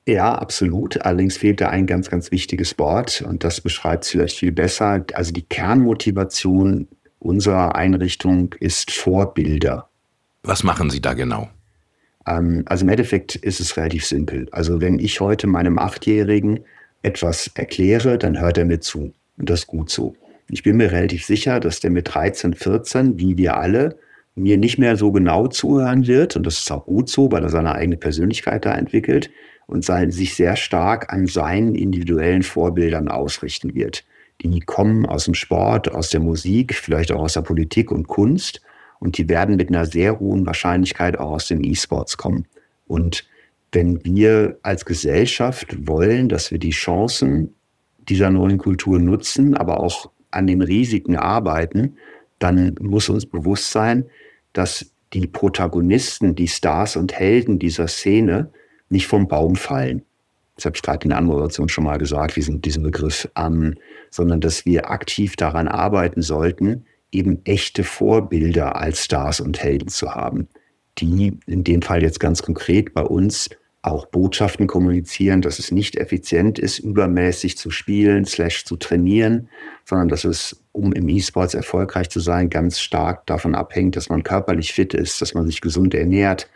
Ja, 0.08 0.34
absolut. 0.34 1.02
Allerdings 1.02 1.38
fehlt 1.38 1.62
da 1.62 1.70
ein 1.70 1.86
ganz, 1.86 2.10
ganz 2.10 2.32
wichtiges 2.32 2.78
Wort 2.80 3.24
und 3.28 3.44
das 3.44 3.62
beschreibt 3.62 4.04
es 4.04 4.10
vielleicht 4.10 4.40
viel 4.40 4.52
besser. 4.52 5.06
Also 5.14 5.32
die 5.32 5.44
Kernmotivation 5.44 6.88
unserer 7.20 7.76
Einrichtung 7.76 8.56
ist 8.60 8.92
Vorbilder. 8.92 9.88
Was 10.44 10.64
machen 10.64 10.90
Sie 10.90 11.02
da 11.02 11.14
genau? 11.14 11.50
Ähm, 12.26 12.64
also 12.66 12.84
im 12.84 12.90
Endeffekt 12.90 13.36
ist 13.36 13.60
es 13.60 13.78
relativ 13.78 14.06
simpel. 14.06 14.48
Also 14.52 14.82
wenn 14.82 14.98
ich 14.98 15.20
heute 15.20 15.46
meinem 15.46 15.78
Achtjährigen 15.78 16.62
etwas 17.04 17.52
erkläre, 17.54 18.18
dann 18.18 18.40
hört 18.40 18.58
er 18.58 18.66
mir 18.66 18.80
zu. 18.80 19.14
Und 19.38 19.50
das 19.50 19.62
ist 19.62 19.68
gut 19.68 19.92
so. 19.92 20.16
Ich 20.50 20.64
bin 20.64 20.78
mir 20.78 20.92
relativ 20.92 21.26
sicher, 21.26 21.60
dass 21.60 21.80
der 21.80 21.92
mit 21.92 22.14
13, 22.14 22.56
14, 22.56 23.20
wie 23.20 23.38
wir 23.38 23.58
alle, 23.58 23.98
mir 24.34 24.58
nicht 24.58 24.80
mehr 24.80 24.98
so 24.98 25.12
genau 25.12 25.48
zuhören 25.48 26.08
wird. 26.08 26.36
Und 26.36 26.46
das 26.46 26.58
ist 26.58 26.72
auch 26.72 26.86
gut 26.86 27.08
so, 27.10 27.32
weil 27.32 27.44
er 27.44 27.50
seine 27.50 27.74
eigene 27.76 27.98
Persönlichkeit 27.98 28.66
da 28.66 28.74
entwickelt 28.74 29.30
und 29.72 29.86
sein, 29.86 30.12
sich 30.12 30.36
sehr 30.36 30.56
stark 30.56 31.12
an 31.14 31.28
seinen 31.28 31.76
individuellen 31.76 32.44
Vorbildern 32.44 33.08
ausrichten 33.08 33.74
wird. 33.74 34.04
Die 34.42 34.60
kommen 34.60 35.06
aus 35.06 35.26
dem 35.26 35.34
Sport, 35.34 35.92
aus 35.94 36.10
der 36.10 36.20
Musik, 36.20 36.74
vielleicht 36.76 37.12
auch 37.12 37.22
aus 37.22 37.34
der 37.34 37.42
Politik 37.42 37.92
und 37.92 38.08
Kunst. 38.08 38.62
Und 39.00 39.18
die 39.18 39.30
werden 39.30 39.56
mit 39.56 39.70
einer 39.70 39.86
sehr 39.86 40.20
hohen 40.20 40.46
Wahrscheinlichkeit 40.46 41.18
auch 41.18 41.32
aus 41.32 41.48
den 41.48 41.64
E-Sports 41.64 42.18
kommen. 42.18 42.46
Und 42.88 43.26
wenn 43.72 44.04
wir 44.04 44.58
als 44.64 44.86
Gesellschaft 44.86 45.88
wollen, 45.88 46.28
dass 46.28 46.52
wir 46.52 46.60
die 46.60 46.72
Chancen 46.72 47.54
dieser 48.10 48.30
neuen 48.30 48.58
Kultur 48.58 49.00
nutzen, 49.00 49.56
aber 49.56 49.80
auch 49.80 50.10
an 50.32 50.48
den 50.48 50.62
Risiken 50.62 51.16
arbeiten, 51.16 51.96
dann 52.40 52.76
muss 52.82 53.10
uns 53.10 53.26
bewusst 53.26 53.72
sein, 53.72 54.06
dass 54.54 54.92
die 55.14 55.28
Protagonisten, 55.28 56.36
die 56.36 56.48
Stars 56.48 56.96
und 56.96 57.14
Helden 57.14 57.60
dieser 57.60 57.88
Szene 57.88 58.52
nicht 58.92 59.08
vom 59.08 59.28
Baum 59.28 59.56
fallen. 59.56 60.04
Das 60.56 60.66
habe 60.66 60.76
ich 60.76 60.82
gerade 60.82 61.04
in 61.04 61.10
der 61.10 61.18
Anmoderation 61.18 61.70
schon 61.70 61.86
mal 61.86 61.98
gesagt, 61.98 62.36
diesen, 62.36 62.62
diesen 62.62 62.84
Begriff, 62.84 63.28
ähm, 63.36 63.76
sondern 64.10 64.42
dass 64.42 64.66
wir 64.66 64.92
aktiv 64.92 65.36
daran 65.36 65.68
arbeiten 65.68 66.22
sollten, 66.22 66.86
eben 67.12 67.42
echte 67.46 67.84
Vorbilder 67.84 68.76
als 68.76 69.04
Stars 69.04 69.40
und 69.40 69.62
Helden 69.62 69.88
zu 69.88 70.14
haben, 70.14 70.48
die 71.00 71.40
in 71.48 71.64
dem 71.64 71.82
Fall 71.82 72.04
jetzt 72.04 72.20
ganz 72.20 72.44
konkret 72.44 72.94
bei 72.94 73.02
uns 73.02 73.50
auch 73.84 74.06
Botschaften 74.06 74.68
kommunizieren, 74.68 75.42
dass 75.42 75.58
es 75.58 75.72
nicht 75.72 75.96
effizient 75.96 76.60
ist, 76.60 76.80
übermäßig 76.80 77.58
zu 77.58 77.72
spielen, 77.72 78.26
slash 78.26 78.64
zu 78.66 78.78
trainieren, 78.78 79.50
sondern 79.86 80.08
dass 80.08 80.24
es, 80.24 80.64
um 80.72 80.94
im 80.94 81.10
E-Sports 81.10 81.56
erfolgreich 81.56 82.10
zu 82.10 82.20
sein, 82.20 82.52
ganz 82.52 82.80
stark 82.80 83.26
davon 83.26 83.56
abhängt, 83.56 83.96
dass 83.96 84.10
man 84.10 84.22
körperlich 84.22 84.74
fit 84.74 84.94
ist, 84.94 85.22
dass 85.22 85.34
man 85.34 85.48
sich 85.48 85.62
gesund 85.62 85.96
ernährt, 85.96 86.48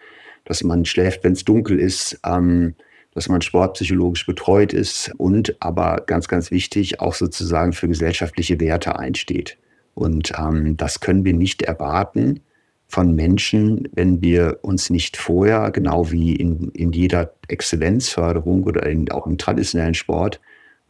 dass 0.46 0.64
man 0.64 0.86
schläft, 0.86 1.24
wenn 1.24 1.34
es 1.34 1.44
dunkel 1.44 1.80
ist, 1.80 2.20
ähm, 2.26 2.76
dass 3.14 3.30
man 3.30 3.42
sportpsychologisch 3.42 4.26
betreut 4.26 4.74
ist 4.74 5.12
und 5.18 5.56
aber 5.62 6.04
ganz, 6.06 6.28
ganz 6.28 6.52
wichtig, 6.52 7.00
auch 7.00 7.14
sozusagen 7.14 7.74
für 7.74 7.88
gesellschaftliche 7.88 8.60
Werte 8.60 9.00
einsteht. 9.00 9.58
Und 9.94 10.34
ähm, 10.38 10.76
das 10.78 11.00
können 11.00 11.24
wir 11.24 11.34
nicht 11.34 11.62
erwarten 11.62 12.42
von 12.88 13.16
Menschen, 13.16 13.88
wenn 13.94 14.22
wir 14.22 14.60
uns 14.62 14.90
nicht 14.90 15.18
vorher, 15.18 15.72
genau 15.72 16.12
wie 16.12 16.36
in, 16.36 16.70
in 16.72 16.92
jeder 16.92 17.34
Exzellenzförderung 17.48 18.64
oder 18.64 18.86
in, 18.86 19.10
auch 19.12 19.26
im 19.26 19.38
traditionellen 19.38 19.96
Sport, 19.96 20.40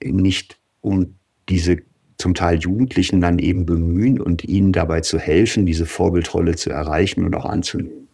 nicht 0.03 0.57
um 0.81 1.15
diese 1.47 1.77
zum 2.17 2.33
Teil 2.33 2.59
Jugendlichen 2.59 3.21
dann 3.21 3.39
eben 3.39 3.65
bemühen 3.65 4.19
und 4.19 4.43
ihnen 4.43 4.71
dabei 4.71 5.01
zu 5.01 5.19
helfen, 5.19 5.65
diese 5.65 5.85
Vorbildrolle 5.85 6.55
zu 6.55 6.69
erreichen 6.69 7.25
und 7.25 7.35
auch 7.35 7.45
anzunehmen. 7.45 8.04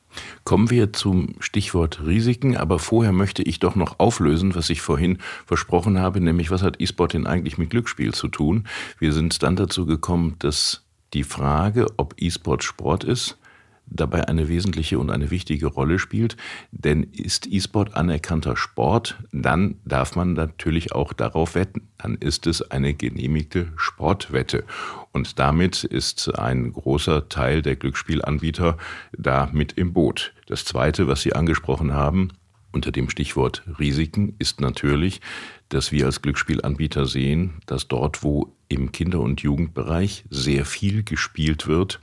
Kommen 0.44 0.70
wir 0.70 0.94
zum 0.94 1.36
Stichwort 1.40 2.02
Risiken, 2.06 2.58
aber 2.58 2.80
vorher 2.80 3.12
möchte 3.12 3.44
ich 3.44 3.60
doch 3.60 3.76
noch 3.76 4.00
auflösen, 4.00 4.56
was 4.56 4.70
ich 4.70 4.82
vorhin 4.82 5.20
versprochen 5.46 6.00
habe, 6.00 6.22
nämlich 6.22 6.52
was 6.52 6.64
hat 6.64 6.80
E-Sport 6.80 7.14
denn 7.14 7.28
eigentlich 7.28 7.58
mit 7.58 7.70
Glücksspiel 7.70 8.14
zu 8.14 8.28
tun? 8.28 8.68
Wir 9.00 9.14
sind 9.14 9.44
dann 9.44 9.56
dazu 9.56 9.86
gekommen, 9.86 10.36
dass 10.40 10.84
die 11.14 11.24
Frage, 11.24 11.88
ob 11.98 12.16
E-Sport 12.18 12.64
Sport 12.64 13.04
ist, 13.04 13.38
dabei 13.86 14.28
eine 14.28 14.48
wesentliche 14.48 15.00
und 15.00 15.10
eine 15.10 15.32
wichtige 15.32 15.68
Rolle 15.68 16.00
spielt. 16.00 16.38
Denn 16.72 17.04
ist 17.04 17.48
E-Sport 17.48 17.96
anerkannter 17.96 18.56
Sport, 18.58 19.18
dann 19.32 19.76
darf 19.86 20.16
man 20.16 20.34
natürlich 20.34 20.94
auch 20.94 21.14
darauf 21.14 21.56
wetten. 21.56 21.90
Dann 21.98 22.16
ist 22.16 22.48
es 22.48 22.62
eine 22.72 22.94
genehmigte 22.94 23.72
Sportwette. 23.76 24.64
Und 25.12 25.40
damit 25.40 25.84
ist 25.84 26.38
ein 26.38 26.72
großer 26.72 27.28
Teil 27.30 27.62
der 27.62 27.76
Glücksspielanbieter 27.76 28.78
da 29.18 29.50
mit 29.52 29.74
im 29.74 29.94
Boot. 29.94 30.34
Das 30.48 30.66
Zweite, 30.66 31.08
was 31.08 31.22
Sie 31.22 31.34
angesprochen 31.34 31.94
haben, 31.94 32.30
unter 32.72 32.92
dem 32.92 33.10
Stichwort 33.10 33.64
Risiken 33.80 34.36
ist 34.40 34.62
natürlich, 34.62 35.22
dass 35.70 35.92
wir 35.92 36.06
als 36.06 36.22
Glücksspielanbieter 36.22 37.06
sehen, 37.06 37.54
dass 37.66 37.88
dort, 37.88 38.24
wo 38.24 38.54
im 38.68 38.92
Kinder- 38.92 39.20
und 39.20 39.42
Jugendbereich 39.42 40.24
sehr 40.30 40.66
viel 40.66 41.04
gespielt 41.04 41.68
wird, 41.68 42.00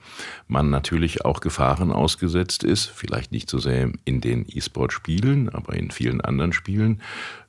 man 0.46 0.70
natürlich 0.70 1.24
auch 1.24 1.40
Gefahren 1.40 1.90
ausgesetzt 1.90 2.64
ist, 2.64 2.86
vielleicht 2.86 3.32
nicht 3.32 3.48
so 3.48 3.58
sehr 3.58 3.90
in 4.04 4.20
den 4.20 4.44
E-Sport-Spielen, 4.48 5.48
aber 5.48 5.74
in 5.74 5.90
vielen 5.90 6.20
anderen 6.20 6.52
Spielen, 6.52 7.00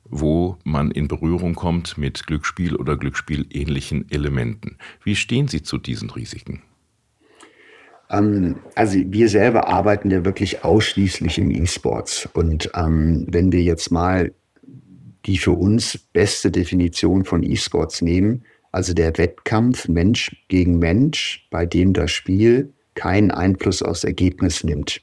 wo 0.04 0.56
man 0.64 0.90
in 0.90 1.08
Berührung 1.08 1.54
kommt 1.54 1.98
mit 1.98 2.26
Glücksspiel 2.26 2.76
oder 2.76 2.96
Glücksspielähnlichen 2.96 4.10
Elementen. 4.10 4.76
Wie 5.04 5.16
stehen 5.16 5.48
Sie 5.48 5.62
zu 5.62 5.78
diesen 5.78 6.10
Risiken? 6.10 6.62
Ähm, 8.10 8.56
also 8.74 8.98
wir 8.98 9.28
selber 9.28 9.68
arbeiten 9.68 10.10
ja 10.10 10.24
wirklich 10.24 10.64
ausschließlich 10.64 11.38
im 11.38 11.50
E-Sports. 11.50 12.28
Und 12.34 12.70
ähm, 12.74 13.26
wenn 13.28 13.52
wir 13.52 13.62
jetzt 13.62 13.90
mal 13.90 14.32
die 15.26 15.38
für 15.38 15.52
uns 15.52 15.98
beste 16.12 16.50
Definition 16.50 17.24
von 17.24 17.42
E-Sports 17.42 18.02
nehmen, 18.02 18.44
also 18.72 18.94
der 18.94 19.16
Wettkampf 19.18 19.88
Mensch 19.88 20.44
gegen 20.48 20.78
Mensch, 20.78 21.46
bei 21.50 21.66
dem 21.66 21.92
das 21.92 22.10
Spiel 22.10 22.72
keinen 22.94 23.30
Einfluss 23.30 23.82
aufs 23.82 24.04
Ergebnis 24.04 24.64
nimmt, 24.64 25.02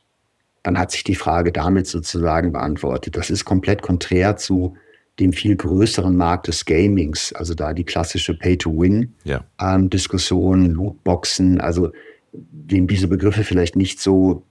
dann 0.63 0.77
hat 0.77 0.91
sich 0.91 1.03
die 1.03 1.15
Frage 1.15 1.51
damit 1.51 1.87
sozusagen 1.87 2.51
beantwortet. 2.51 3.15
Das 3.15 3.29
ist 3.29 3.45
komplett 3.45 3.81
konträr 3.81 4.35
zu 4.37 4.75
dem 5.19 5.33
viel 5.33 5.55
größeren 5.55 6.15
Markt 6.15 6.47
des 6.47 6.65
Gamings, 6.65 7.33
also 7.33 7.55
da 7.55 7.73
die 7.73 7.85
klassische 7.85 8.37
Pay-to-Win-Diskussion, 8.37 10.61
ja. 10.61 10.67
ähm, 10.67 10.75
Lootboxen, 10.75 11.59
also 11.59 11.91
dem 12.31 12.88
diese 12.88 13.07
Begriffe 13.07 13.43
vielleicht 13.43 13.75
nicht 13.75 14.00
so 14.00 14.43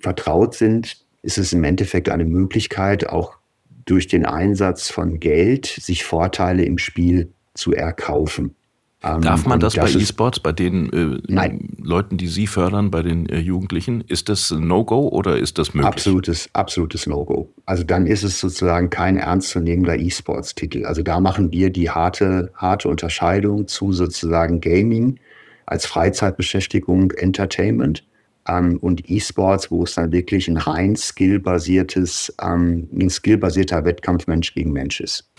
vertraut 0.00 0.54
sind, 0.54 0.98
ist 1.22 1.38
es 1.38 1.52
im 1.52 1.64
Endeffekt 1.64 2.08
eine 2.08 2.24
Möglichkeit, 2.24 3.08
auch 3.08 3.36
durch 3.84 4.06
den 4.06 4.26
Einsatz 4.26 4.90
von 4.90 5.18
Geld 5.18 5.66
sich 5.66 6.04
Vorteile 6.04 6.64
im 6.64 6.78
Spiel 6.78 7.32
zu 7.54 7.72
erkaufen. 7.72 8.54
Ähm, 9.02 9.20
Darf 9.20 9.46
man 9.46 9.60
das, 9.60 9.74
das 9.74 9.92
bei 9.92 10.00
E-Sports, 10.00 10.40
bei 10.40 10.50
den 10.52 10.92
äh, 10.92 11.58
Leuten, 11.80 12.16
die 12.16 12.26
Sie 12.26 12.48
fördern, 12.48 12.90
bei 12.90 13.02
den 13.02 13.28
äh, 13.28 13.38
Jugendlichen? 13.38 14.00
Ist 14.00 14.28
das 14.28 14.50
ein 14.50 14.66
No-Go 14.66 15.08
oder 15.08 15.38
ist 15.38 15.58
das 15.58 15.72
möglich? 15.72 15.86
Absolutes, 15.86 16.50
absolutes 16.52 17.06
No-Go. 17.06 17.48
Also 17.64 17.84
dann 17.84 18.06
ist 18.06 18.24
es 18.24 18.40
sozusagen 18.40 18.90
kein 18.90 19.16
ernstzunehmender 19.16 19.96
E-Sports-Titel. 19.96 20.84
Also 20.84 21.02
da 21.02 21.20
machen 21.20 21.52
wir 21.52 21.70
die 21.70 21.90
harte, 21.90 22.50
harte 22.56 22.88
Unterscheidung 22.88 23.68
zu 23.68 23.92
sozusagen 23.92 24.60
Gaming 24.60 25.20
als 25.68 25.86
Freizeitbeschäftigung, 25.86 27.12
Entertainment 27.12 28.04
ähm, 28.48 28.78
und 28.78 29.08
E-Sports, 29.08 29.70
wo 29.70 29.84
es 29.84 29.94
dann 29.94 30.12
wirklich 30.12 30.48
ein 30.48 30.56
rein 30.56 30.96
skillbasiertes, 30.96 32.34
ähm, 32.42 32.88
ein 32.92 33.10
skillbasierter 33.10 33.84
Wettkampf 33.84 34.26
Mensch 34.26 34.54
gegen 34.54 34.72
Mensch 34.72 35.00
ist. 35.00 35.30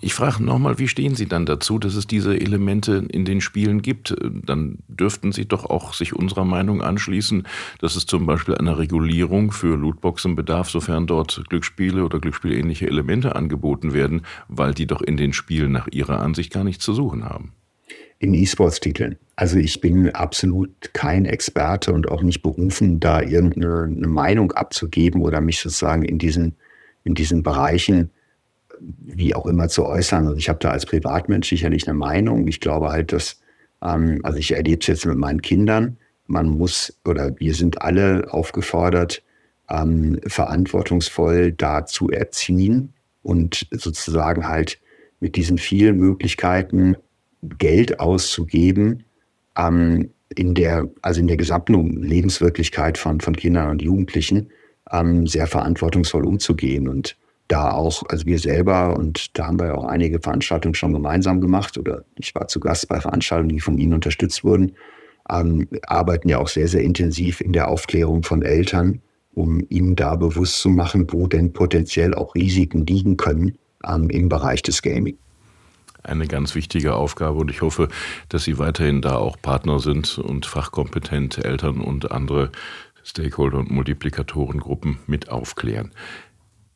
Ich 0.00 0.14
frage 0.14 0.42
nochmal, 0.42 0.78
wie 0.78 0.88
stehen 0.88 1.14
Sie 1.14 1.26
dann 1.26 1.46
dazu, 1.46 1.78
dass 1.78 1.94
es 1.94 2.06
diese 2.06 2.38
Elemente 2.38 3.06
in 3.08 3.24
den 3.24 3.40
Spielen 3.40 3.80
gibt? 3.80 4.14
Dann 4.20 4.78
dürften 4.88 5.32
Sie 5.32 5.46
doch 5.46 5.64
auch 5.64 5.94
sich 5.94 6.12
unserer 6.14 6.44
Meinung 6.44 6.82
anschließen, 6.82 7.46
dass 7.78 7.96
es 7.96 8.04
zum 8.04 8.26
Beispiel 8.26 8.56
einer 8.56 8.78
Regulierung 8.78 9.52
für 9.52 9.76
Lootboxen 9.76 10.34
bedarf, 10.34 10.68
sofern 10.68 11.06
dort 11.06 11.44
Glücksspiele 11.48 12.04
oder 12.04 12.18
Glücksspielähnliche 12.18 12.86
Elemente 12.86 13.36
angeboten 13.36 13.94
werden, 13.94 14.22
weil 14.48 14.74
die 14.74 14.86
doch 14.86 15.00
in 15.00 15.16
den 15.16 15.32
Spielen 15.32 15.72
nach 15.72 15.88
Ihrer 15.90 16.20
Ansicht 16.20 16.52
gar 16.52 16.64
nichts 16.64 16.84
zu 16.84 16.92
suchen 16.92 17.24
haben. 17.24 17.52
In 18.18 18.34
E-Sports-Titeln. 18.34 19.16
Also 19.36 19.58
ich 19.58 19.80
bin 19.80 20.10
absolut 20.10 20.70
kein 20.94 21.26
Experte 21.26 21.92
und 21.92 22.08
auch 22.08 22.22
nicht 22.22 22.42
berufen, 22.42 22.98
da 22.98 23.20
irgendeine 23.20 24.08
Meinung 24.08 24.52
abzugeben 24.52 25.20
oder 25.20 25.42
mich 25.42 25.60
sozusagen 25.60 26.02
in 26.02 26.18
diesen, 26.18 26.56
in 27.04 27.14
diesen 27.14 27.42
Bereichen 27.42 28.10
wie 28.80 29.34
auch 29.34 29.46
immer 29.46 29.68
zu 29.68 29.84
äußern. 29.84 30.26
Also 30.26 30.38
ich 30.38 30.48
habe 30.48 30.58
da 30.58 30.70
als 30.70 30.86
Privatmensch 30.86 31.48
sicherlich 31.48 31.86
eine 31.86 31.96
Meinung. 31.96 32.48
Ich 32.48 32.60
glaube 32.60 32.90
halt, 32.90 33.12
dass, 33.12 33.40
ähm, 33.82 34.20
also 34.22 34.38
ich 34.38 34.52
erlebe 34.52 34.80
es 34.80 34.86
jetzt 34.86 35.06
mit 35.06 35.18
meinen 35.18 35.42
Kindern, 35.42 35.98
man 36.26 36.48
muss 36.48 36.98
oder 37.04 37.38
wir 37.38 37.54
sind 37.54 37.82
alle 37.82 38.26
aufgefordert, 38.32 39.22
ähm, 39.70 40.20
verantwortungsvoll 40.26 41.52
da 41.52 41.86
zu 41.86 42.10
erziehen 42.10 42.92
und 43.22 43.66
sozusagen 43.70 44.48
halt 44.48 44.80
mit 45.20 45.36
diesen 45.36 45.58
vielen 45.58 45.98
Möglichkeiten 45.98 46.96
Geld 47.42 48.00
auszugeben, 48.00 49.04
ähm, 49.56 50.10
in 50.34 50.54
der, 50.54 50.88
also 51.02 51.20
in 51.20 51.28
der 51.28 51.36
gesamten 51.36 52.02
Lebenswirklichkeit 52.02 52.98
von, 52.98 53.20
von 53.20 53.36
Kindern 53.36 53.70
und 53.70 53.82
Jugendlichen 53.82 54.50
ähm, 54.90 55.26
sehr 55.26 55.46
verantwortungsvoll 55.46 56.26
umzugehen. 56.26 56.88
Und 56.88 57.16
da 57.48 57.70
auch, 57.70 58.02
also 58.08 58.26
wir 58.26 58.38
selber, 58.38 58.96
und 58.96 59.38
da 59.38 59.46
haben 59.46 59.60
wir 59.60 59.78
auch 59.78 59.84
einige 59.84 60.20
Veranstaltungen 60.20 60.74
schon 60.74 60.92
gemeinsam 60.92 61.40
gemacht, 61.40 61.78
oder 61.78 62.04
ich 62.18 62.34
war 62.34 62.48
zu 62.48 62.58
Gast 62.60 62.88
bei 62.88 63.00
Veranstaltungen, 63.00 63.50
die 63.50 63.60
von 63.60 63.78
Ihnen 63.78 63.94
unterstützt 63.94 64.42
wurden, 64.42 64.72
ähm, 65.30 65.68
arbeiten 65.86 66.28
ja 66.28 66.38
auch 66.38 66.48
sehr, 66.48 66.68
sehr 66.68 66.82
intensiv 66.82 67.40
in 67.40 67.52
der 67.52 67.68
Aufklärung 67.68 68.22
von 68.22 68.42
Eltern, 68.42 69.00
um 69.34 69.62
ihnen 69.68 69.96
da 69.96 70.16
bewusst 70.16 70.60
zu 70.60 70.70
machen, 70.70 71.06
wo 71.10 71.26
denn 71.26 71.52
potenziell 71.52 72.14
auch 72.14 72.34
Risiken 72.34 72.86
liegen 72.86 73.16
können 73.16 73.58
ähm, 73.86 74.08
im 74.08 74.28
Bereich 74.28 74.62
des 74.62 74.82
Gaming 74.82 75.18
eine 76.06 76.26
ganz 76.26 76.54
wichtige 76.54 76.94
Aufgabe 76.94 77.38
und 77.38 77.50
ich 77.50 77.62
hoffe, 77.62 77.88
dass 78.28 78.44
Sie 78.44 78.58
weiterhin 78.58 79.02
da 79.02 79.16
auch 79.16 79.40
Partner 79.40 79.80
sind 79.80 80.18
und 80.18 80.46
fachkompetent 80.46 81.44
Eltern 81.44 81.80
und 81.80 82.10
andere 82.10 82.50
Stakeholder 83.04 83.58
und 83.58 83.70
Multiplikatorengruppen 83.70 84.98
mit 85.06 85.28
aufklären. 85.28 85.92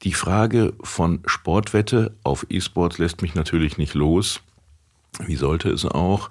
Die 0.03 0.15
Frage 0.15 0.73
von 0.83 1.21
Sportwette 1.27 2.17
auf 2.23 2.47
E-Sports 2.49 2.99
lässt 2.99 3.21
mich 3.21 3.35
natürlich 3.35 3.77
nicht 3.77 3.95
los. 3.95 4.41
Wie 5.27 5.37
sollte 5.37 5.71
es 5.71 5.85
auch? 5.85 6.31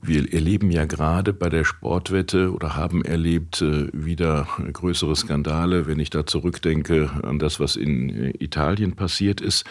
Wir 0.00 0.32
erleben 0.32 0.70
ja 0.70 0.84
gerade 0.84 1.32
bei 1.32 1.48
der 1.48 1.64
Sportwette 1.64 2.52
oder 2.52 2.76
haben 2.76 3.04
erlebt 3.04 3.62
äh, 3.62 3.88
wieder 3.92 4.46
größere 4.72 5.16
Skandale, 5.16 5.86
wenn 5.86 5.98
ich 5.98 6.10
da 6.10 6.26
zurückdenke 6.26 7.10
an 7.22 7.38
das, 7.38 7.58
was 7.58 7.76
in 7.76 8.10
äh, 8.10 8.30
Italien 8.38 8.96
passiert 8.96 9.40
ist. 9.40 9.64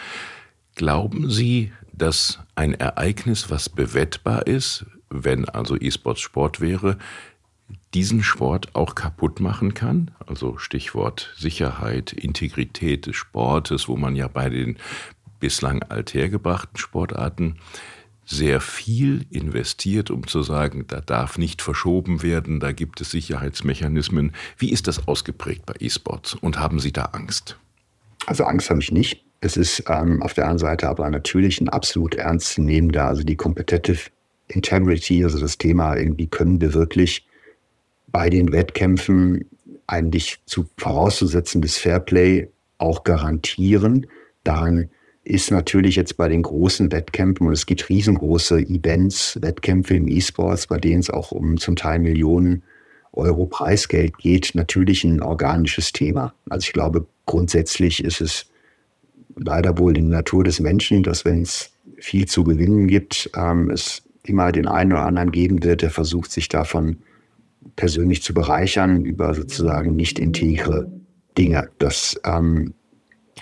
Glauben 0.74 1.30
Sie, 1.30 1.72
dass 1.92 2.40
ein 2.54 2.74
Ereignis, 2.74 3.50
was 3.50 3.68
bewettbar 3.68 4.46
ist, 4.46 4.86
wenn 5.10 5.48
also 5.48 5.76
E-Sports 5.76 6.20
Sport 6.20 6.60
wäre, 6.60 6.98
diesen 7.94 8.22
Sport 8.22 8.74
auch 8.74 8.94
kaputt 8.94 9.40
machen 9.40 9.74
kann. 9.74 10.10
Also 10.26 10.58
Stichwort 10.58 11.32
Sicherheit, 11.36 12.12
Integrität 12.12 13.06
des 13.06 13.16
Sportes, 13.16 13.88
wo 13.88 13.96
man 13.96 14.16
ja 14.16 14.28
bei 14.28 14.48
den 14.48 14.76
bislang 15.40 15.82
althergebrachten 15.82 16.78
Sportarten 16.78 17.56
sehr 18.26 18.60
viel 18.60 19.26
investiert, 19.30 20.10
um 20.10 20.26
zu 20.26 20.42
sagen, 20.42 20.86
da 20.88 21.00
darf 21.00 21.36
nicht 21.36 21.60
verschoben 21.60 22.22
werden, 22.22 22.58
da 22.58 22.72
gibt 22.72 23.00
es 23.00 23.10
Sicherheitsmechanismen. 23.10 24.32
Wie 24.56 24.70
ist 24.70 24.88
das 24.88 25.06
ausgeprägt 25.06 25.66
bei 25.66 25.74
E-Sports 25.78 26.34
und 26.34 26.58
haben 26.58 26.80
Sie 26.80 26.92
da 26.92 27.02
Angst? 27.12 27.58
Also 28.26 28.44
Angst 28.44 28.70
habe 28.70 28.80
ich 28.80 28.90
nicht. 28.90 29.23
Es 29.44 29.58
ist 29.58 29.84
ähm, 29.90 30.22
auf 30.22 30.32
der 30.32 30.44
anderen 30.44 30.58
Seite 30.58 30.88
aber 30.88 31.10
natürlich 31.10 31.60
ein 31.60 31.68
absolut 31.68 32.14
ernstzunehmender, 32.14 33.04
also 33.06 33.22
die 33.22 33.36
Competitive 33.36 34.10
Integrity, 34.48 35.22
also 35.22 35.38
das 35.38 35.58
Thema, 35.58 35.96
irgendwie 35.96 36.26
können 36.26 36.62
wir 36.62 36.72
wirklich 36.72 37.26
bei 38.06 38.30
den 38.30 38.52
Wettkämpfen 38.52 39.44
eigentlich 39.86 40.40
zu 40.46 40.66
vorauszusetzendes 40.78 41.76
Fairplay 41.76 42.48
auch 42.78 43.04
garantieren. 43.04 44.06
Daran 44.44 44.88
ist 45.24 45.50
natürlich 45.50 45.96
jetzt 45.96 46.16
bei 46.16 46.28
den 46.28 46.42
großen 46.42 46.90
Wettkämpfen, 46.90 47.46
und 47.46 47.52
es 47.52 47.66
gibt 47.66 47.90
riesengroße 47.90 48.60
Events, 48.60 49.38
Wettkämpfe 49.42 49.96
im 49.96 50.08
E-Sports, 50.08 50.68
bei 50.68 50.78
denen 50.78 51.00
es 51.00 51.10
auch 51.10 51.32
um 51.32 51.58
zum 51.58 51.76
Teil 51.76 51.98
Millionen 51.98 52.62
Euro 53.12 53.44
Preisgeld 53.44 54.16
geht, 54.16 54.52
natürlich 54.54 55.04
ein 55.04 55.22
organisches 55.22 55.92
Thema. 55.92 56.32
Also 56.48 56.64
ich 56.64 56.72
glaube, 56.72 57.06
grundsätzlich 57.26 58.02
ist 58.02 58.22
es 58.22 58.46
leider 59.36 59.78
wohl 59.78 59.96
in 59.96 60.10
der 60.10 60.18
Natur 60.18 60.44
des 60.44 60.60
Menschen, 60.60 61.02
dass 61.02 61.24
wenn 61.24 61.42
es 61.42 61.70
viel 61.98 62.26
zu 62.26 62.44
gewinnen 62.44 62.86
gibt, 62.88 63.30
ähm, 63.36 63.70
es 63.70 64.02
immer 64.22 64.52
den 64.52 64.66
einen 64.66 64.92
oder 64.92 65.06
anderen 65.06 65.32
geben 65.32 65.62
wird, 65.62 65.82
der 65.82 65.90
versucht, 65.90 66.32
sich 66.32 66.48
davon 66.48 66.98
persönlich 67.76 68.22
zu 68.22 68.34
bereichern 68.34 69.04
über 69.04 69.34
sozusagen 69.34 69.96
nicht 69.96 70.18
integre 70.18 70.90
Dinge. 71.36 71.68
Das 71.78 72.20
ähm, 72.24 72.74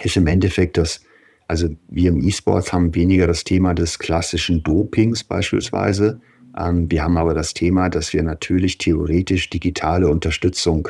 ist 0.02 0.16
im 0.16 0.26
Endeffekt 0.26 0.76
das, 0.76 1.02
also 1.48 1.68
wir 1.88 2.10
im 2.10 2.22
E-Sports 2.22 2.72
haben 2.72 2.94
weniger 2.94 3.26
das 3.26 3.44
Thema 3.44 3.74
des 3.74 3.98
klassischen 3.98 4.62
Dopings 4.62 5.24
beispielsweise. 5.24 6.20
Ähm, 6.58 6.90
wir 6.90 7.02
haben 7.02 7.16
aber 7.16 7.34
das 7.34 7.54
Thema, 7.54 7.88
dass 7.88 8.12
wir 8.12 8.22
natürlich 8.22 8.78
theoretisch 8.78 9.50
digitale 9.50 10.08
Unterstützung 10.08 10.88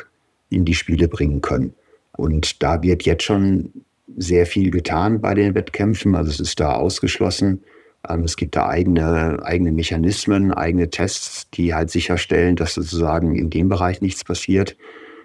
in 0.49 0.65
die 0.65 0.75
Spiele 0.75 1.07
bringen 1.07 1.41
können. 1.41 1.73
Und 2.15 2.61
da 2.61 2.81
wird 2.83 3.03
jetzt 3.03 3.23
schon 3.23 3.71
sehr 4.17 4.45
viel 4.45 4.71
getan 4.71 5.21
bei 5.21 5.33
den 5.33 5.55
Wettkämpfen. 5.55 6.15
Also 6.15 6.31
es 6.31 6.39
ist 6.39 6.59
da 6.59 6.73
ausgeschlossen, 6.73 7.63
ähm, 8.07 8.23
es 8.23 8.35
gibt 8.35 8.55
da 8.55 8.67
eigene, 8.67 9.39
eigene 9.43 9.71
Mechanismen, 9.71 10.53
eigene 10.53 10.89
Tests, 10.89 11.49
die 11.51 11.73
halt 11.73 11.89
sicherstellen, 11.89 12.55
dass 12.55 12.73
sozusagen 12.73 13.35
in 13.35 13.49
dem 13.49 13.69
Bereich 13.69 14.01
nichts 14.01 14.23
passiert. 14.23 14.75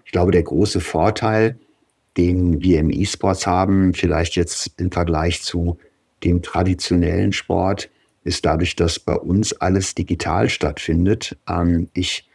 Ich 0.04 0.12
glaube, 0.12 0.32
der 0.32 0.42
große 0.42 0.80
Vorteil, 0.80 1.58
den 2.16 2.62
wir 2.62 2.80
im 2.80 2.90
E-Sports 2.90 3.46
haben, 3.46 3.94
vielleicht 3.94 4.36
jetzt 4.36 4.72
im 4.78 4.90
Vergleich 4.90 5.42
zu 5.42 5.78
dem 6.24 6.42
traditionellen 6.42 7.32
Sport, 7.32 7.90
ist 8.24 8.44
dadurch, 8.44 8.76
dass 8.76 8.98
bei 8.98 9.14
uns 9.14 9.52
alles 9.54 9.94
digital 9.94 10.48
stattfindet. 10.48 11.36
Ähm, 11.48 11.88
ich 11.94 12.27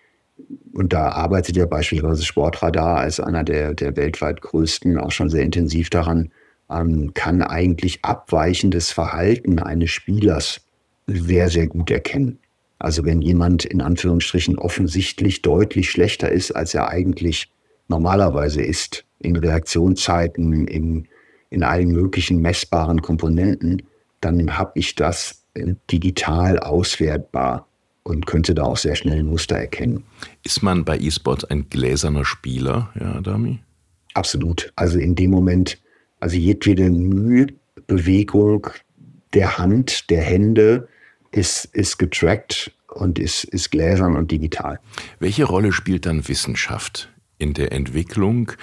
und 0.73 0.91
da 0.91 1.09
arbeitet 1.09 1.55
ja 1.55 1.65
beispielsweise 1.65 2.23
Sportradar 2.23 2.97
als 2.97 3.19
einer 3.19 3.43
der, 3.43 3.73
der 3.73 3.95
weltweit 3.95 4.41
größten 4.41 4.97
auch 4.97 5.12
schon 5.12 5.29
sehr 5.29 5.43
intensiv 5.43 5.89
daran, 5.89 6.31
ähm, 6.69 7.13
kann 7.13 7.43
eigentlich 7.43 8.03
abweichendes 8.03 8.91
Verhalten 8.91 9.59
eines 9.59 9.91
Spielers 9.91 10.62
sehr, 11.05 11.49
sehr 11.49 11.67
gut 11.67 11.91
erkennen. 11.91 12.39
Also 12.79 13.05
wenn 13.05 13.21
jemand 13.21 13.65
in 13.65 13.81
Anführungsstrichen 13.81 14.57
offensichtlich 14.57 15.41
deutlich 15.43 15.91
schlechter 15.91 16.31
ist, 16.31 16.51
als 16.51 16.73
er 16.73 16.89
eigentlich 16.89 17.51
normalerweise 17.88 18.62
ist, 18.62 19.05
in 19.19 19.36
Reaktionszeiten, 19.36 20.67
in, 20.67 21.07
in 21.49 21.63
allen 21.63 21.89
möglichen 21.89 22.41
messbaren 22.41 23.01
Komponenten, 23.01 23.83
dann 24.21 24.57
habe 24.57 24.71
ich 24.75 24.95
das 24.95 25.43
digital 25.91 26.57
auswertbar 26.59 27.67
und 28.04 28.26
könnte 28.26 28.54
da 28.54 28.63
auch 28.63 28.78
sehr 28.78 28.96
schnell 28.96 29.20
ein 29.20 29.28
Muster 29.28 29.58
erkennen. 29.58 30.04
Ist 30.44 30.62
man 30.62 30.86
bei 30.86 30.98
E-Sports 30.98 31.46
ein 31.46 31.70
gläserner 31.70 32.26
Spieler, 32.26 32.92
ja, 33.00 33.22
Dami? 33.22 33.60
Absolut. 34.13 34.72
Also 34.76 35.00
in 35.00 35.16
dem 35.16 35.32
Moment, 35.32 35.80
also 36.20 36.36
jedwede 36.36 36.89
Mühebewegung 36.89 38.68
der 39.34 39.58
Hand, 39.58 40.10
der 40.10 40.22
Hände 40.22 40.88
ist, 41.32 41.66
ist 41.74 41.98
getrackt 41.98 42.72
und 42.88 43.18
ist, 43.18 43.44
ist 43.46 43.72
gläsern 43.72 44.16
und 44.16 44.32
digital. 44.32 44.80
Welche 45.20 45.46
Rolle 45.46 45.72
spielt 45.72 46.06
dann 46.06 46.28
Wissenschaft 46.28 47.10
in 47.43 47.53
der 47.53 47.71
Entwicklung 47.71 48.53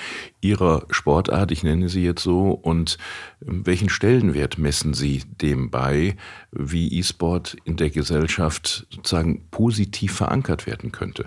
Ihrer 0.40 0.86
Sportart, 0.90 1.52
ich 1.52 1.62
nenne 1.62 1.88
sie 1.88 2.02
jetzt 2.02 2.22
so, 2.22 2.50
und 2.50 2.98
welchen 3.40 3.88
Stellenwert 3.88 4.58
messen 4.58 4.94
Sie 4.94 5.22
dem 5.40 5.70
bei, 5.70 6.16
wie 6.50 6.98
E-Sport 6.98 7.56
in 7.64 7.76
der 7.76 7.90
Gesellschaft 7.90 8.86
sozusagen 8.90 9.42
positiv 9.50 10.14
verankert 10.14 10.66
werden 10.66 10.90
könnte? 10.90 11.26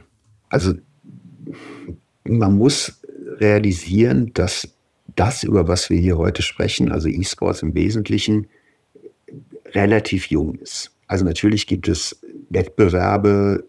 Also 0.50 0.74
man 2.26 2.58
muss 2.58 3.02
realisieren, 3.40 4.32
dass 4.34 4.68
das, 5.16 5.44
über 5.44 5.68
was 5.68 5.90
wir 5.90 6.00
hier 6.00 6.18
heute 6.18 6.42
sprechen, 6.42 6.92
also 6.92 7.08
E-Sports 7.08 7.62
im 7.62 7.76
Wesentlichen, 7.76 8.48
relativ 9.68 10.28
jung 10.28 10.56
ist. 10.56 10.92
Also 11.08 11.26
natürlich 11.26 11.68
gibt 11.68 11.88
es 11.88 12.20
Wettbewerbe 12.50 13.64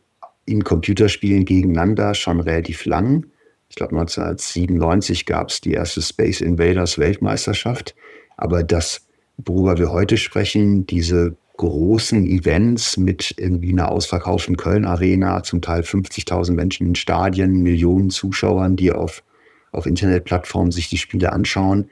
in 0.46 0.64
Computerspielen 0.64 1.44
gegeneinander 1.44 2.14
schon 2.14 2.40
relativ 2.40 2.84
lang. 2.84 3.26
Ich 3.74 3.76
glaube, 3.76 3.96
1997 3.96 5.26
gab 5.26 5.48
es 5.48 5.60
die 5.60 5.72
erste 5.72 6.00
Space 6.00 6.40
Invaders 6.40 6.96
Weltmeisterschaft. 6.96 7.96
Aber 8.36 8.62
das, 8.62 9.04
worüber 9.36 9.78
wir 9.78 9.90
heute 9.90 10.16
sprechen, 10.16 10.86
diese 10.86 11.34
großen 11.56 12.24
Events 12.24 12.96
mit 12.96 13.34
irgendwie 13.36 13.72
einer 13.72 13.90
ausverkauften 13.90 14.56
Köln-Arena, 14.56 15.42
zum 15.42 15.60
Teil 15.60 15.80
50.000 15.80 16.52
Menschen 16.52 16.86
in 16.86 16.94
Stadien, 16.94 17.64
Millionen 17.64 18.10
Zuschauern, 18.10 18.76
die 18.76 18.92
auf, 18.92 19.24
auf 19.72 19.86
Internetplattformen 19.86 20.70
sich 20.70 20.88
die 20.88 20.98
Spiele 20.98 21.32
anschauen, 21.32 21.90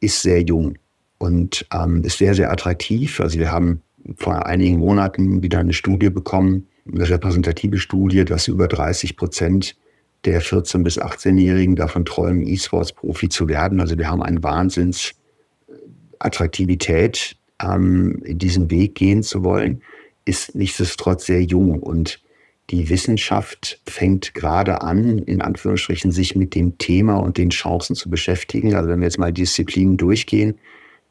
ist 0.00 0.20
sehr 0.20 0.42
jung 0.42 0.76
und 1.16 1.66
ähm, 1.72 2.04
ist 2.04 2.18
sehr, 2.18 2.34
sehr 2.34 2.52
attraktiv. 2.52 3.20
Also 3.20 3.38
wir 3.38 3.50
haben 3.50 3.80
vor 4.16 4.44
einigen 4.44 4.80
Monaten 4.80 5.42
wieder 5.42 5.60
eine 5.60 5.72
Studie 5.72 6.10
bekommen, 6.10 6.68
eine 6.86 7.08
repräsentative 7.08 7.78
Studie, 7.78 8.26
dass 8.26 8.48
über 8.48 8.68
30 8.68 9.16
Prozent 9.16 9.76
der 10.24 10.42
14- 10.42 10.84
bis 10.84 11.00
18-Jährigen 11.00 11.76
davon 11.76 12.04
träumen, 12.04 12.44
E-Sports-Profi 12.46 13.28
zu 13.28 13.48
werden. 13.48 13.80
Also 13.80 13.96
wir 13.98 14.08
haben 14.08 14.22
eine 14.22 14.42
Wahnsinnsattraktivität, 14.42 17.36
ähm, 17.60 18.22
diesen 18.24 18.70
Weg 18.70 18.94
gehen 18.94 19.22
zu 19.22 19.44
wollen, 19.44 19.82
ist 20.24 20.54
nichtsdestotrotz 20.54 21.26
sehr 21.26 21.42
jung. 21.42 21.80
Und 21.80 22.22
die 22.70 22.88
Wissenschaft 22.88 23.80
fängt 23.86 24.32
gerade 24.34 24.82
an, 24.82 25.18
in 25.18 25.42
Anführungsstrichen, 25.42 26.12
sich 26.12 26.36
mit 26.36 26.54
dem 26.54 26.78
Thema 26.78 27.16
und 27.16 27.36
den 27.36 27.50
Chancen 27.50 27.96
zu 27.96 28.08
beschäftigen. 28.08 28.74
Also 28.74 28.88
wenn 28.88 29.00
wir 29.00 29.06
jetzt 29.06 29.18
mal 29.18 29.32
Disziplinen 29.32 29.96
durchgehen, 29.96 30.54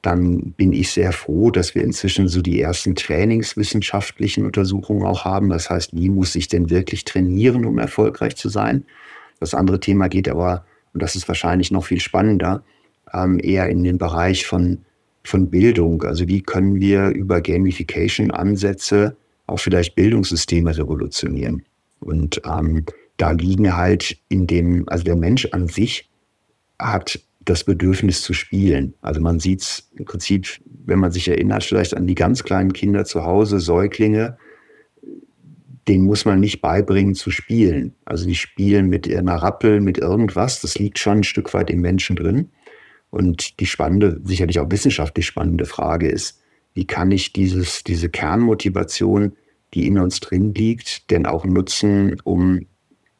dann 0.01 0.53
bin 0.53 0.73
ich 0.73 0.91
sehr 0.91 1.11
froh, 1.11 1.51
dass 1.51 1.75
wir 1.75 1.83
inzwischen 1.83 2.27
so 2.27 2.41
die 2.41 2.59
ersten 2.59 2.95
trainingswissenschaftlichen 2.95 4.45
Untersuchungen 4.45 5.05
auch 5.05 5.25
haben. 5.25 5.49
Das 5.49 5.69
heißt, 5.69 5.95
wie 5.95 6.09
muss 6.09 6.35
ich 6.35 6.47
denn 6.47 6.69
wirklich 6.69 7.05
trainieren, 7.05 7.65
um 7.65 7.77
erfolgreich 7.77 8.35
zu 8.35 8.49
sein? 8.49 8.85
Das 9.39 9.53
andere 9.53 9.79
Thema 9.79 10.07
geht 10.07 10.27
aber, 10.27 10.65
und 10.93 11.03
das 11.03 11.15
ist 11.15 11.27
wahrscheinlich 11.27 11.71
noch 11.71 11.85
viel 11.85 11.99
spannender, 11.99 12.63
ähm, 13.13 13.39
eher 13.41 13.69
in 13.69 13.83
den 13.83 13.99
Bereich 13.99 14.47
von, 14.47 14.79
von 15.23 15.49
Bildung. 15.49 16.01
Also 16.03 16.27
wie 16.27 16.41
können 16.41 16.79
wir 16.79 17.09
über 17.09 17.41
Gamification-Ansätze 17.41 19.15
auch 19.45 19.59
vielleicht 19.59 19.95
Bildungssysteme 19.95 20.75
revolutionieren? 20.75 21.63
Und 21.99 22.41
ähm, 22.45 22.85
da 23.17 23.31
liegen 23.31 23.75
halt 23.75 24.17
in 24.29 24.47
dem, 24.47 24.89
also 24.89 25.03
der 25.03 25.15
Mensch 25.15 25.47
an 25.51 25.67
sich 25.67 26.09
hat 26.79 27.19
das 27.45 27.63
Bedürfnis 27.63 28.21
zu 28.21 28.33
spielen. 28.33 28.93
Also 29.01 29.21
man 29.21 29.39
sieht 29.39 29.61
es 29.61 29.89
im 29.95 30.05
Prinzip, 30.05 30.47
wenn 30.85 30.99
man 30.99 31.11
sich 31.11 31.27
erinnert, 31.27 31.63
vielleicht 31.63 31.95
an 31.95 32.07
die 32.07 32.15
ganz 32.15 32.43
kleinen 32.43 32.73
Kinder 32.73 33.05
zu 33.05 33.23
Hause, 33.23 33.59
Säuglinge, 33.59 34.37
denen 35.87 36.05
muss 36.05 36.25
man 36.25 36.39
nicht 36.39 36.61
beibringen 36.61 37.15
zu 37.15 37.31
spielen. 37.31 37.95
Also 38.05 38.25
die 38.27 38.35
spielen 38.35 38.87
mit 38.87 39.13
einer 39.13 39.35
Rappel, 39.35 39.81
mit 39.81 39.97
irgendwas. 39.97 40.61
Das 40.61 40.77
liegt 40.77 40.99
schon 40.99 41.19
ein 41.19 41.23
Stück 41.23 41.53
weit 41.53 41.69
im 41.69 41.81
Menschen 41.81 42.15
drin. 42.15 42.51
Und 43.09 43.59
die 43.59 43.65
spannende, 43.65 44.21
sicherlich 44.23 44.59
auch 44.59 44.69
wissenschaftlich 44.69 45.25
spannende 45.25 45.65
Frage 45.65 46.07
ist, 46.07 46.39
wie 46.73 46.85
kann 46.85 47.11
ich 47.11 47.33
dieses, 47.33 47.83
diese 47.83 48.09
Kernmotivation, 48.09 49.33
die 49.73 49.87
in 49.87 49.97
uns 49.97 50.19
drin 50.19 50.53
liegt, 50.53 51.09
denn 51.11 51.25
auch 51.25 51.43
nutzen, 51.45 52.21
um 52.23 52.67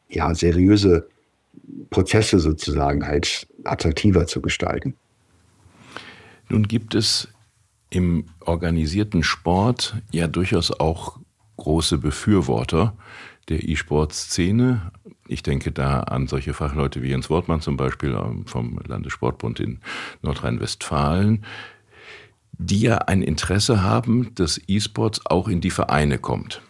ja, 0.08 0.34
seriöse 0.34 1.08
Prozesse 1.90 2.38
sozusagen 2.38 3.06
halt 3.06 3.46
attraktiver 3.64 4.26
zu 4.26 4.40
gestalten. 4.40 4.94
Nun 6.48 6.68
gibt 6.68 6.94
es 6.94 7.28
im 7.90 8.26
organisierten 8.40 9.22
Sport 9.22 9.96
ja 10.10 10.26
durchaus 10.26 10.70
auch 10.70 11.18
große 11.56 11.98
Befürworter 11.98 12.96
der 13.48 13.68
E-Sport-Szene. 13.68 14.92
Ich 15.28 15.42
denke 15.42 15.72
da 15.72 16.00
an 16.00 16.26
solche 16.26 16.54
Fachleute 16.54 17.02
wie 17.02 17.08
Jens 17.08 17.30
Wortmann 17.30 17.60
zum 17.60 17.76
Beispiel 17.76 18.10
ähm, 18.10 18.46
vom 18.46 18.78
Landessportbund 18.86 19.60
in 19.60 19.80
Nordrhein-Westfalen, 20.22 21.44
die 22.52 22.80
ja 22.80 22.98
ein 22.98 23.22
Interesse 23.22 23.82
haben, 23.82 24.34
dass 24.34 24.60
E-Sports 24.66 25.26
auch 25.26 25.48
in 25.48 25.60
die 25.60 25.70
Vereine 25.70 26.18
kommt. 26.18 26.62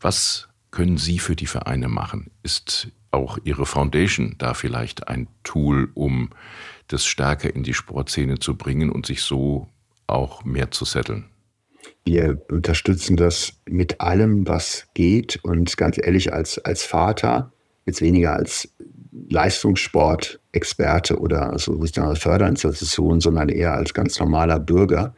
Was 0.00 0.48
können 0.70 0.98
Sie 0.98 1.18
für 1.18 1.36
die 1.36 1.46
Vereine 1.46 1.88
machen? 1.88 2.30
Ist 2.42 2.88
auch 3.10 3.38
Ihre 3.44 3.66
Foundation 3.66 4.34
da 4.38 4.54
vielleicht 4.54 5.08
ein 5.08 5.28
Tool, 5.42 5.90
um 5.94 6.30
das 6.88 7.04
stärker 7.04 7.54
in 7.54 7.62
die 7.62 7.74
Sportszene 7.74 8.38
zu 8.38 8.56
bringen 8.56 8.90
und 8.90 9.06
sich 9.06 9.22
so 9.22 9.68
auch 10.06 10.44
mehr 10.44 10.70
zu 10.70 10.84
setteln? 10.84 11.26
Wir 12.04 12.40
unterstützen 12.50 13.16
das 13.16 13.52
mit 13.66 14.00
allem, 14.00 14.46
was 14.46 14.86
geht. 14.94 15.40
Und 15.42 15.76
ganz 15.76 15.98
ehrlich, 15.98 16.32
als, 16.32 16.58
als 16.58 16.82
Vater, 16.82 17.52
jetzt 17.86 18.00
weniger 18.00 18.34
als 18.34 18.72
Leistungssport-Experte 19.28 21.18
oder 21.18 21.50
also 21.50 21.72
regionale 21.72 22.16
Förderinstitution, 22.16 23.20
sondern 23.20 23.48
eher 23.48 23.74
als 23.74 23.94
ganz 23.94 24.18
normaler 24.18 24.58
Bürger, 24.58 25.14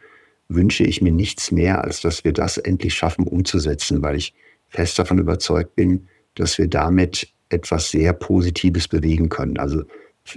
wünsche 0.48 0.85
ich 0.85 1.00
mir 1.00 1.12
nichts 1.12 1.53
mehr, 1.53 1.85
als 1.85 2.00
dass 2.00 2.24
wir 2.24 2.33
das 2.33 2.59
endlich 2.59 2.94
schaffen 2.94 3.26
umzusetzen, 3.26 4.03
weil 4.03 4.16
ich 4.16 4.35
fest 4.68 4.98
davon 4.98 5.18
überzeugt 5.18 5.76
bin, 5.76 6.09
dass 6.35 6.59
wir 6.59 6.68
damit 6.68 7.33
etwas 7.51 7.91
sehr 7.91 8.13
Positives 8.13 8.89
bewegen 8.89 9.29
können. 9.29 9.59
Also 9.59 9.83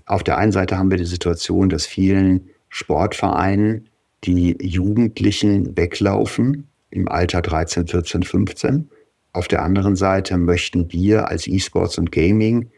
auf 0.06 0.24
der 0.24 0.38
einen 0.38 0.52
Seite 0.52 0.78
haben 0.78 0.92
wir 0.92 0.98
die 0.98 1.06
Situation, 1.06 1.70
dass 1.70 1.86
vielen 1.86 2.50
Sportvereinen 2.70 3.90
die 4.24 4.58
Jugendlichen 4.62 5.78
weglaufen 5.78 6.68
im 6.90 7.08
Alter 7.08 7.42
13, 7.42 7.88
14, 7.88 8.24
15. 8.24 8.90
Auf 9.34 9.48
der 9.48 9.64
anderen 9.64 9.96
Seite 9.96 10.38
möchten 10.38 10.92
wir 10.92 11.28
als 11.30 11.48
E-Sports 11.48 11.98
und 11.98 12.12
Gaming 12.12 12.70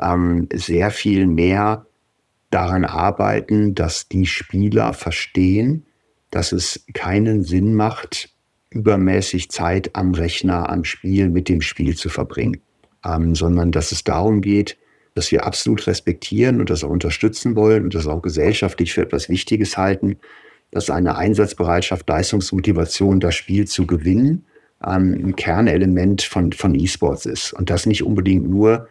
ähm, 0.00 0.48
sehr 0.52 0.90
viel 0.90 1.26
mehr 1.26 1.86
daran 2.50 2.84
arbeiten, 2.84 3.74
dass 3.74 4.08
die 4.08 4.26
Spieler 4.26 4.92
verstehen, 4.92 5.84
dass 6.30 6.52
es 6.52 6.84
keinen 6.94 7.42
Sinn 7.42 7.74
macht, 7.74 8.30
übermäßig 8.70 9.50
Zeit 9.50 9.94
am 9.94 10.14
Rechner, 10.14 10.70
am 10.70 10.84
Spiel, 10.84 11.28
mit 11.28 11.48
dem 11.48 11.60
Spiel 11.60 11.96
zu 11.96 12.08
verbringen 12.08 12.62
ähm, 13.04 13.34
sondern 13.34 13.72
dass 13.72 13.92
es 13.92 14.04
darum 14.04 14.40
geht, 14.40 14.76
dass 15.14 15.32
wir 15.32 15.44
absolut 15.44 15.86
respektieren 15.86 16.60
und 16.60 16.70
das 16.70 16.84
auch 16.84 16.90
unterstützen 16.90 17.56
wollen 17.56 17.84
und 17.84 17.94
das 17.94 18.06
auch 18.06 18.22
gesellschaftlich 18.22 18.94
für 18.94 19.02
etwas 19.02 19.28
Wichtiges 19.28 19.76
halten, 19.76 20.16
dass 20.70 20.90
eine 20.90 21.16
Einsatzbereitschaft, 21.16 22.08
Leistungsmotivation, 22.08 23.20
das 23.20 23.34
Spiel 23.34 23.66
zu 23.66 23.86
gewinnen, 23.86 24.44
ähm, 24.84 25.14
ein 25.24 25.36
Kernelement 25.36 26.22
von, 26.22 26.52
von 26.52 26.74
E-Sports 26.74 27.26
ist. 27.26 27.52
Und 27.52 27.70
das 27.70 27.86
nicht 27.86 28.04
unbedingt 28.04 28.48
nur, 28.48 28.88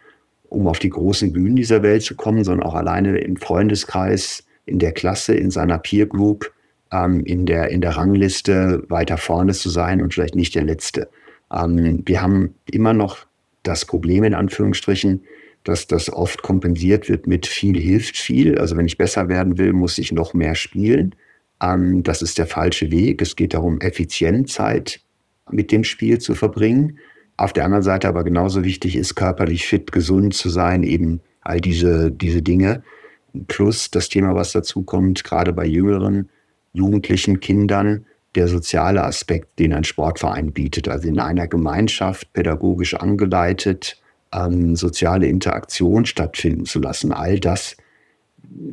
um 0.49 0.67
auf 0.67 0.79
die 0.79 0.89
großen 0.89 1.31
Bühnen 1.33 1.55
dieser 1.55 1.83
Welt 1.83 2.03
zu 2.03 2.15
kommen, 2.15 2.43
sondern 2.43 2.67
auch 2.67 2.75
alleine 2.75 3.17
im 3.19 3.37
Freundeskreis, 3.37 4.43
in 4.65 4.79
der 4.79 4.91
Klasse, 4.91 5.33
in 5.33 5.51
seiner 5.51 5.77
Peer 5.77 6.07
Group, 6.07 6.51
ähm, 6.91 7.23
in, 7.25 7.45
der, 7.45 7.69
in 7.69 7.81
der 7.81 7.95
Rangliste 7.95 8.83
weiter 8.89 9.17
vorne 9.17 9.53
zu 9.53 9.69
sein 9.69 10.01
und 10.01 10.13
vielleicht 10.13 10.35
nicht 10.35 10.55
der 10.55 10.63
Letzte. 10.63 11.09
Ähm, 11.53 12.03
wir 12.05 12.21
haben 12.21 12.55
immer 12.69 12.93
noch 12.93 13.26
das 13.67 13.85
Problem 13.85 14.23
in 14.23 14.33
Anführungsstrichen, 14.33 15.23
dass 15.63 15.87
das 15.87 16.11
oft 16.11 16.43
kompensiert 16.43 17.09
wird 17.09 17.27
mit 17.27 17.45
viel 17.45 17.77
hilft 17.77 18.17
viel. 18.17 18.57
Also 18.57 18.77
wenn 18.77 18.85
ich 18.85 18.97
besser 18.97 19.27
werden 19.27 19.57
will, 19.57 19.73
muss 19.73 19.97
ich 19.97 20.11
noch 20.11 20.33
mehr 20.33 20.55
spielen. 20.55 21.13
Ähm, 21.61 22.03
das 22.03 22.21
ist 22.21 22.37
der 22.37 22.47
falsche 22.47 22.89
Weg. 22.91 23.21
Es 23.21 23.35
geht 23.35 23.53
darum, 23.53 23.81
effizient 23.81 24.49
Zeit 24.49 25.01
mit 25.51 25.71
dem 25.71 25.83
Spiel 25.83 26.19
zu 26.19 26.35
verbringen. 26.35 26.99
Auf 27.35 27.53
der 27.53 27.65
anderen 27.65 27.83
Seite 27.83 28.07
aber 28.07 28.23
genauso 28.23 28.63
wichtig 28.63 28.95
ist, 28.95 29.15
körperlich 29.15 29.67
fit, 29.67 29.91
gesund 29.91 30.33
zu 30.33 30.49
sein, 30.49 30.83
eben 30.83 31.21
all 31.41 31.61
diese, 31.61 32.11
diese 32.11 32.41
Dinge. 32.41 32.83
Plus 33.47 33.91
das 33.91 34.09
Thema, 34.09 34.33
was 34.33 34.53
dazu 34.53 34.81
kommt, 34.81 35.23
gerade 35.23 35.53
bei 35.53 35.65
jüngeren, 35.65 36.29
jugendlichen 36.73 37.39
Kindern, 37.39 38.05
der 38.37 38.47
soziale 38.47 39.03
Aspekt, 39.03 39.57
den 39.57 39.73
ein 39.73 39.83
Sportverein 39.83 40.51
bietet. 40.51 40.87
Also 40.87 41.07
in 41.07 41.19
einer 41.19 41.47
Gemeinschaft 41.47 42.31
pädagogisch 42.33 42.93
angeleitet, 42.93 43.99
ähm, 44.31 44.75
soziale 44.75 45.25
Interaktion 45.25 46.05
stattfinden 46.05 46.65
zu 46.65 46.79
lassen. 46.79 47.11
All 47.11 47.39
das 47.39 47.75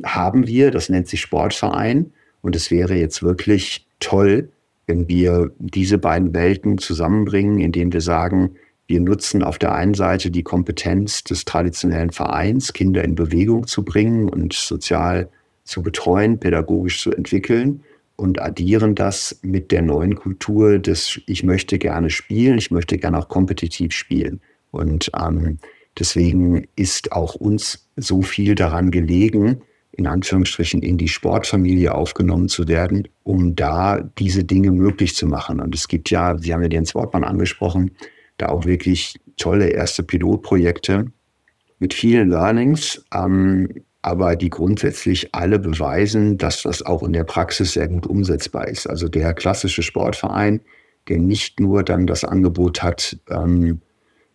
haben 0.03 0.45
wir, 0.45 0.69
das 0.69 0.89
nennt 0.89 1.07
sich 1.07 1.19
Sportverein. 1.19 2.13
Und 2.41 2.55
es 2.55 2.69
wäre 2.69 2.95
jetzt 2.95 3.23
wirklich 3.23 3.87
toll, 3.99 4.49
wenn 4.85 5.07
wir 5.07 5.51
diese 5.57 5.97
beiden 5.97 6.35
Welten 6.35 6.77
zusammenbringen, 6.77 7.59
indem 7.59 7.91
wir 7.91 8.01
sagen, 8.01 8.55
Wir 8.87 9.01
nutzen 9.01 9.41
auf 9.41 9.57
der 9.57 9.73
einen 9.73 9.95
Seite 9.95 10.29
die 10.29 10.43
Kompetenz 10.43 11.23
des 11.23 11.43
traditionellen 11.43 12.11
Vereins, 12.11 12.71
Kinder 12.71 13.03
in 13.03 13.15
Bewegung 13.15 13.65
zu 13.65 13.83
bringen 13.83 14.29
und 14.29 14.53
sozial 14.53 15.27
zu 15.63 15.81
betreuen, 15.81 16.39
pädagogisch 16.39 17.01
zu 17.01 17.11
entwickeln 17.11 17.81
und 18.15 18.41
addieren 18.41 18.95
das 18.95 19.39
mit 19.41 19.71
der 19.71 19.81
neuen 19.81 20.15
Kultur 20.15 20.79
des 20.79 21.19
Ich 21.27 21.43
möchte 21.43 21.77
gerne 21.77 22.09
spielen, 22.09 22.57
ich 22.57 22.71
möchte 22.71 22.97
gerne 22.97 23.19
auch 23.19 23.27
kompetitiv 23.27 23.93
spielen. 23.93 24.41
Und 24.71 25.11
ähm, 25.19 25.57
deswegen 25.97 26.67
ist 26.75 27.11
auch 27.11 27.35
uns 27.35 27.89
so 27.95 28.21
viel 28.21 28.55
daran 28.55 28.91
gelegen, 28.91 29.61
in 29.91 30.07
Anführungsstrichen 30.07 30.81
in 30.81 30.97
die 30.97 31.07
Sportfamilie 31.07 31.93
aufgenommen 31.93 32.49
zu 32.49 32.67
werden, 32.67 33.07
um 33.23 33.55
da 33.55 34.01
diese 34.17 34.43
Dinge 34.43 34.71
möglich 34.71 35.15
zu 35.15 35.27
machen. 35.27 35.61
Und 35.61 35.73
es 35.73 35.87
gibt 35.87 36.09
ja, 36.09 36.37
Sie 36.37 36.53
haben 36.53 36.63
ja 36.63 36.69
Jens 36.69 36.95
Wortmann 36.95 37.23
angesprochen, 37.23 37.91
da 38.37 38.47
auch 38.49 38.65
wirklich 38.65 39.15
tolle 39.37 39.69
erste 39.69 40.03
Pilotprojekte 40.03 41.11
mit 41.79 41.93
vielen 41.93 42.29
Learnings, 42.29 43.05
ähm, 43.13 43.69
aber 44.05 44.35
die 44.35 44.51
grundsätzlich 44.51 45.33
alle 45.33 45.57
beweisen, 45.57 46.37
dass 46.37 46.61
das 46.61 46.85
auch 46.85 47.01
in 47.01 47.11
der 47.11 47.23
Praxis 47.23 47.73
sehr 47.73 47.87
gut 47.87 48.05
umsetzbar 48.05 48.67
ist. 48.67 48.87
Also 48.87 49.07
der 49.07 49.33
klassische 49.33 49.81
Sportverein, 49.81 50.61
der 51.07 51.17
nicht 51.17 51.59
nur 51.59 51.81
dann 51.81 52.05
das 52.05 52.23
Angebot 52.23 52.83
hat, 52.83 53.17
ähm, 53.31 53.81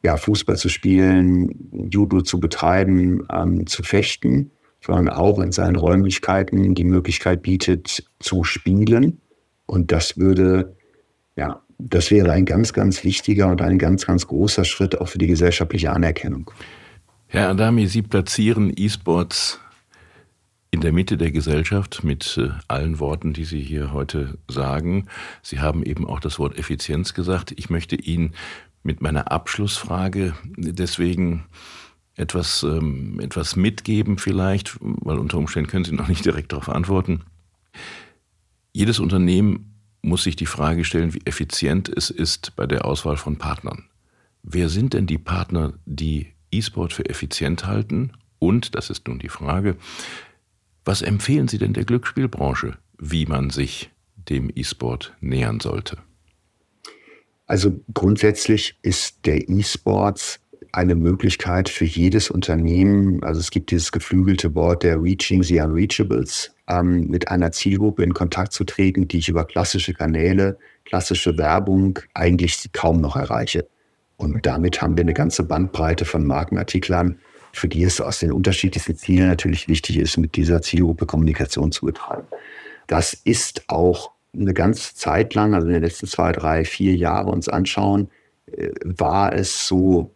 ja, 0.02 0.16
Fußball 0.16 0.56
zu 0.56 0.68
spielen, 0.68 1.88
Judo 1.88 2.22
zu 2.22 2.40
betreiben, 2.40 3.28
ähm, 3.33 3.64
zu 3.68 3.85
fechten, 3.85 4.50
sondern 4.85 5.09
auch 5.09 5.38
in 5.38 5.52
seinen 5.52 5.76
Räumlichkeiten 5.76 6.74
die 6.74 6.85
Möglichkeit 6.85 7.42
bietet, 7.42 8.02
zu 8.18 8.42
spielen. 8.42 9.20
Und 9.66 9.92
das 9.92 10.18
würde, 10.18 10.74
ja, 11.37 11.62
das 11.78 12.11
wäre 12.11 12.33
ein 12.33 12.44
ganz, 12.44 12.72
ganz 12.72 13.04
wichtiger 13.04 13.46
und 13.46 13.62
ein 13.62 13.78
ganz, 13.78 14.04
ganz 14.04 14.26
großer 14.26 14.64
Schritt 14.64 15.00
auch 15.00 15.06
für 15.06 15.18
die 15.18 15.28
gesellschaftliche 15.28 15.92
Anerkennung. 15.92 16.50
Herr 17.33 17.49
Adami, 17.49 17.87
Sie 17.87 18.03
platzieren 18.03 18.73
E-Sports 18.75 19.61
in 20.73 20.81
der 20.81 20.93
Mitte 20.93 21.16
der 21.16 21.31
Gesellschaft 21.31 22.03
mit 22.03 22.37
äh, 22.37 22.49
allen 22.66 22.99
Worten, 22.99 23.33
die 23.33 23.45
Sie 23.45 23.62
hier 23.62 23.93
heute 23.93 24.37
sagen. 24.49 25.07
Sie 25.40 25.61
haben 25.61 25.85
eben 25.85 26.09
auch 26.09 26.19
das 26.19 26.40
Wort 26.40 26.59
Effizienz 26.59 27.14
gesagt. 27.14 27.55
Ich 27.57 27.71
möchte 27.71 27.95
Ihnen 27.95 28.35
mit 28.83 29.01
meiner 29.01 29.31
Abschlussfrage 29.31 30.35
deswegen 30.57 31.45
etwas, 32.16 32.64
ähm, 32.64 33.21
etwas 33.21 33.55
mitgeben 33.55 34.19
vielleicht, 34.19 34.77
weil 34.81 35.21
unter 35.21 35.38
Umständen 35.38 35.71
können 35.71 35.85
Sie 35.85 35.95
noch 35.95 36.09
nicht 36.09 36.25
direkt 36.25 36.51
darauf 36.51 36.69
antworten. 36.69 37.21
Jedes 38.73 38.99
Unternehmen 38.99 39.81
muss 40.03 40.25
sich 40.25 40.35
die 40.35 40.47
Frage 40.47 40.85
stellen, 40.85 41.14
wie 41.14 41.25
effizient 41.27 41.88
es 41.88 42.11
ist 42.11 42.57
bei 42.57 42.66
der 42.66 42.87
Auswahl 42.87 43.16
von 43.16 43.38
Partnern. 43.38 43.85
Wer 44.43 44.69
sind 44.69 44.95
denn 44.95 45.07
die 45.07 45.19
Partner, 45.19 45.75
die 45.87 46.33
E-Sport 46.52 46.92
für 46.92 47.08
effizient 47.08 47.66
halten? 47.66 48.12
Und, 48.38 48.74
das 48.74 48.90
ist 48.90 49.06
nun 49.06 49.18
die 49.18 49.28
Frage, 49.28 49.76
was 50.84 51.02
empfehlen 51.02 51.48
Sie 51.48 51.58
denn 51.58 51.72
der 51.72 51.84
Glücksspielbranche, 51.84 52.76
wie 52.98 53.26
man 53.26 53.50
sich 53.50 53.90
dem 54.16 54.50
E-Sport 54.54 55.14
nähern 55.20 55.60
sollte? 55.60 55.98
Also 57.46 57.80
grundsätzlich 57.92 58.78
ist 58.82 59.26
der 59.26 59.48
E-Sports 59.48 60.40
eine 60.72 60.94
Möglichkeit 60.94 61.68
für 61.68 61.84
jedes 61.84 62.30
Unternehmen, 62.30 63.22
also 63.24 63.40
es 63.40 63.50
gibt 63.50 63.72
dieses 63.72 63.90
geflügelte 63.90 64.54
Wort 64.54 64.84
der 64.84 65.02
Reaching 65.02 65.42
the 65.42 65.60
Unreachables, 65.60 66.54
ähm, 66.68 67.08
mit 67.08 67.28
einer 67.28 67.50
Zielgruppe 67.50 68.04
in 68.04 68.14
Kontakt 68.14 68.52
zu 68.52 68.64
treten, 68.64 69.08
die 69.08 69.18
ich 69.18 69.28
über 69.28 69.44
klassische 69.44 69.94
Kanäle, 69.94 70.58
klassische 70.84 71.36
Werbung 71.38 71.98
eigentlich 72.14 72.70
kaum 72.72 73.00
noch 73.00 73.16
erreiche. 73.16 73.68
Und 74.20 74.44
damit 74.44 74.83
haben 74.83 74.96
wir 74.98 75.02
eine 75.02 75.14
ganze 75.14 75.42
Bandbreite 75.42 76.04
von 76.04 76.26
Markenartiklern, 76.26 77.18
für 77.52 77.68
die 77.68 77.83
es 77.83 78.02
aus 78.02 78.18
den 78.18 78.33
unterschiedlichsten 78.33 78.94
Zielen 78.94 79.28
natürlich 79.28 79.66
wichtig 79.66 79.96
ist, 79.96 80.18
mit 80.18 80.37
dieser 80.37 80.61
Zielgruppe 80.61 81.06
Kommunikation 81.06 81.72
zu 81.72 81.87
betreiben. 81.87 82.26
Das 82.87 83.14
ist 83.14 83.64
auch 83.68 84.11
eine 84.35 84.52
ganze 84.52 84.94
Zeit 84.94 85.35
lang, 85.35 85.54
also 85.54 85.66
in 85.66 85.72
den 85.72 85.83
letzten 85.83 86.06
zwei, 86.06 86.33
drei, 86.33 86.66
vier 86.66 86.94
Jahre 86.94 87.30
uns 87.30 87.48
anschauen, 87.48 88.11
äh, 88.46 88.68
war 88.85 89.33
es 89.33 89.66
so 89.66 90.12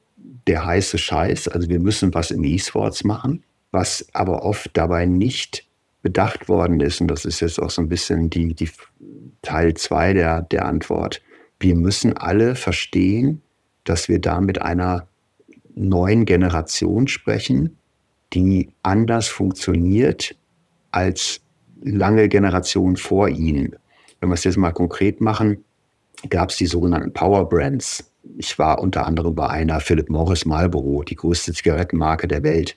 der 0.46 0.66
heiße 0.66 0.98
Scheiß. 0.98 1.48
Also 1.48 1.70
wir 1.70 1.80
müssen 1.80 2.12
was 2.12 2.30
im 2.30 2.44
E-Sports 2.44 3.04
machen, 3.04 3.42
was 3.70 4.06
aber 4.12 4.44
oft 4.44 4.70
dabei 4.74 5.06
nicht 5.06 5.66
bedacht 6.02 6.48
worden 6.50 6.80
ist. 6.80 7.00
Und 7.00 7.08
das 7.08 7.24
ist 7.24 7.40
jetzt 7.40 7.58
auch 7.58 7.70
so 7.70 7.80
ein 7.80 7.88
bisschen 7.88 8.28
die, 8.28 8.54
die 8.54 8.70
Teil 9.40 9.72
zwei 9.74 10.12
der, 10.12 10.42
der 10.42 10.66
Antwort. 10.66 11.22
Wir 11.58 11.74
müssen 11.74 12.14
alle 12.14 12.54
verstehen, 12.54 13.40
dass 13.84 14.08
wir 14.08 14.20
da 14.20 14.40
mit 14.40 14.60
einer 14.60 15.06
neuen 15.74 16.24
Generation 16.24 17.08
sprechen, 17.08 17.76
die 18.32 18.70
anders 18.82 19.28
funktioniert 19.28 20.36
als 20.90 21.40
lange 21.82 22.28
Generationen 22.28 22.96
vor 22.96 23.28
ihnen. 23.28 23.76
Wenn 24.20 24.30
wir 24.30 24.34
es 24.34 24.44
jetzt 24.44 24.56
mal 24.56 24.72
konkret 24.72 25.20
machen, 25.20 25.64
gab 26.30 26.50
es 26.50 26.56
die 26.56 26.66
sogenannten 26.66 27.12
Power 27.12 27.48
Brands. 27.48 28.10
Ich 28.38 28.58
war 28.58 28.80
unter 28.80 29.06
anderem 29.06 29.34
bei 29.34 29.48
einer 29.48 29.80
Philip 29.80 30.08
Morris 30.08 30.46
Marlboro, 30.46 31.02
die 31.02 31.16
größte 31.16 31.52
Zigarettenmarke 31.52 32.26
der 32.26 32.42
Welt. 32.42 32.76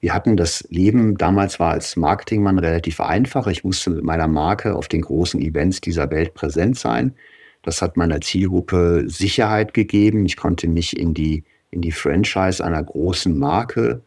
Wir 0.00 0.14
hatten 0.14 0.36
das 0.36 0.64
Leben 0.70 1.16
damals 1.18 1.58
war 1.58 1.72
als 1.72 1.96
Marketingmann 1.96 2.58
relativ 2.58 3.00
einfach. 3.00 3.48
Ich 3.48 3.64
musste 3.64 3.90
mit 3.90 4.04
meiner 4.04 4.28
Marke 4.28 4.76
auf 4.76 4.88
den 4.88 5.02
großen 5.02 5.40
Events 5.40 5.80
dieser 5.80 6.10
Welt 6.10 6.34
präsent 6.34 6.78
sein. 6.78 7.14
Das 7.62 7.82
hat 7.82 7.96
meiner 7.96 8.20
Zielgruppe 8.20 9.04
Sicherheit 9.06 9.74
gegeben. 9.74 10.24
Ich 10.26 10.36
konnte 10.36 10.68
mich 10.68 10.98
in 10.98 11.14
die, 11.14 11.44
in 11.70 11.80
die 11.82 11.92
Franchise 11.92 12.64
einer 12.64 12.82
großen 12.82 13.36
Marke 13.36 14.02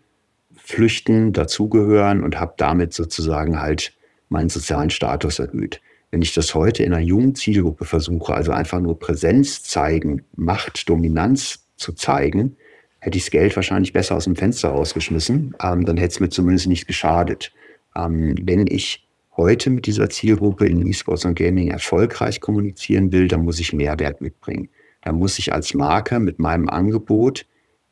flüchten, 0.55 1.33
dazugehören 1.33 2.23
und 2.23 2.39
habe 2.39 2.53
damit 2.57 2.93
sozusagen 2.93 3.59
halt 3.59 3.93
meinen 4.29 4.49
sozialen 4.49 4.89
Status 4.89 5.39
erhöht. 5.39 5.81
Wenn 6.11 6.21
ich 6.21 6.33
das 6.33 6.55
heute 6.55 6.83
in 6.83 6.93
einer 6.93 7.03
jungen 7.03 7.35
Zielgruppe 7.35 7.85
versuche, 7.85 8.33
also 8.33 8.51
einfach 8.51 8.79
nur 8.79 8.99
Präsenz 8.99 9.63
zeigen, 9.63 10.23
Macht, 10.35 10.89
Dominanz 10.89 11.67
zu 11.77 11.93
zeigen, 11.93 12.57
hätte 12.99 13.17
ich 13.17 13.25
das 13.25 13.31
Geld 13.31 13.55
wahrscheinlich 13.55 13.93
besser 13.93 14.15
aus 14.15 14.25
dem 14.25 14.35
Fenster 14.35 14.69
rausgeschmissen. 14.69 15.55
Ähm, 15.61 15.85
dann 15.85 15.97
hätte 15.97 16.13
es 16.13 16.19
mir 16.19 16.29
zumindest 16.29 16.67
nicht 16.67 16.87
geschadet. 16.87 17.51
Ähm, 17.95 18.35
wenn 18.41 18.67
ich 18.67 19.07
heute 19.37 19.69
mit 19.69 19.85
dieser 19.85 20.09
Zielgruppe 20.09 20.67
in 20.67 20.85
E-Sports 20.85 21.25
und 21.25 21.35
Gaming 21.35 21.69
erfolgreich 21.69 22.41
kommunizieren 22.41 23.11
will, 23.11 23.27
dann 23.27 23.43
muss 23.43 23.59
ich 23.59 23.73
Mehrwert 23.73 24.21
mitbringen. 24.21 24.69
Dann 25.01 25.15
muss 25.15 25.39
ich 25.39 25.53
als 25.53 25.73
Marke 25.73 26.19
mit 26.19 26.39
meinem 26.39 26.69
Angebot 26.69 27.45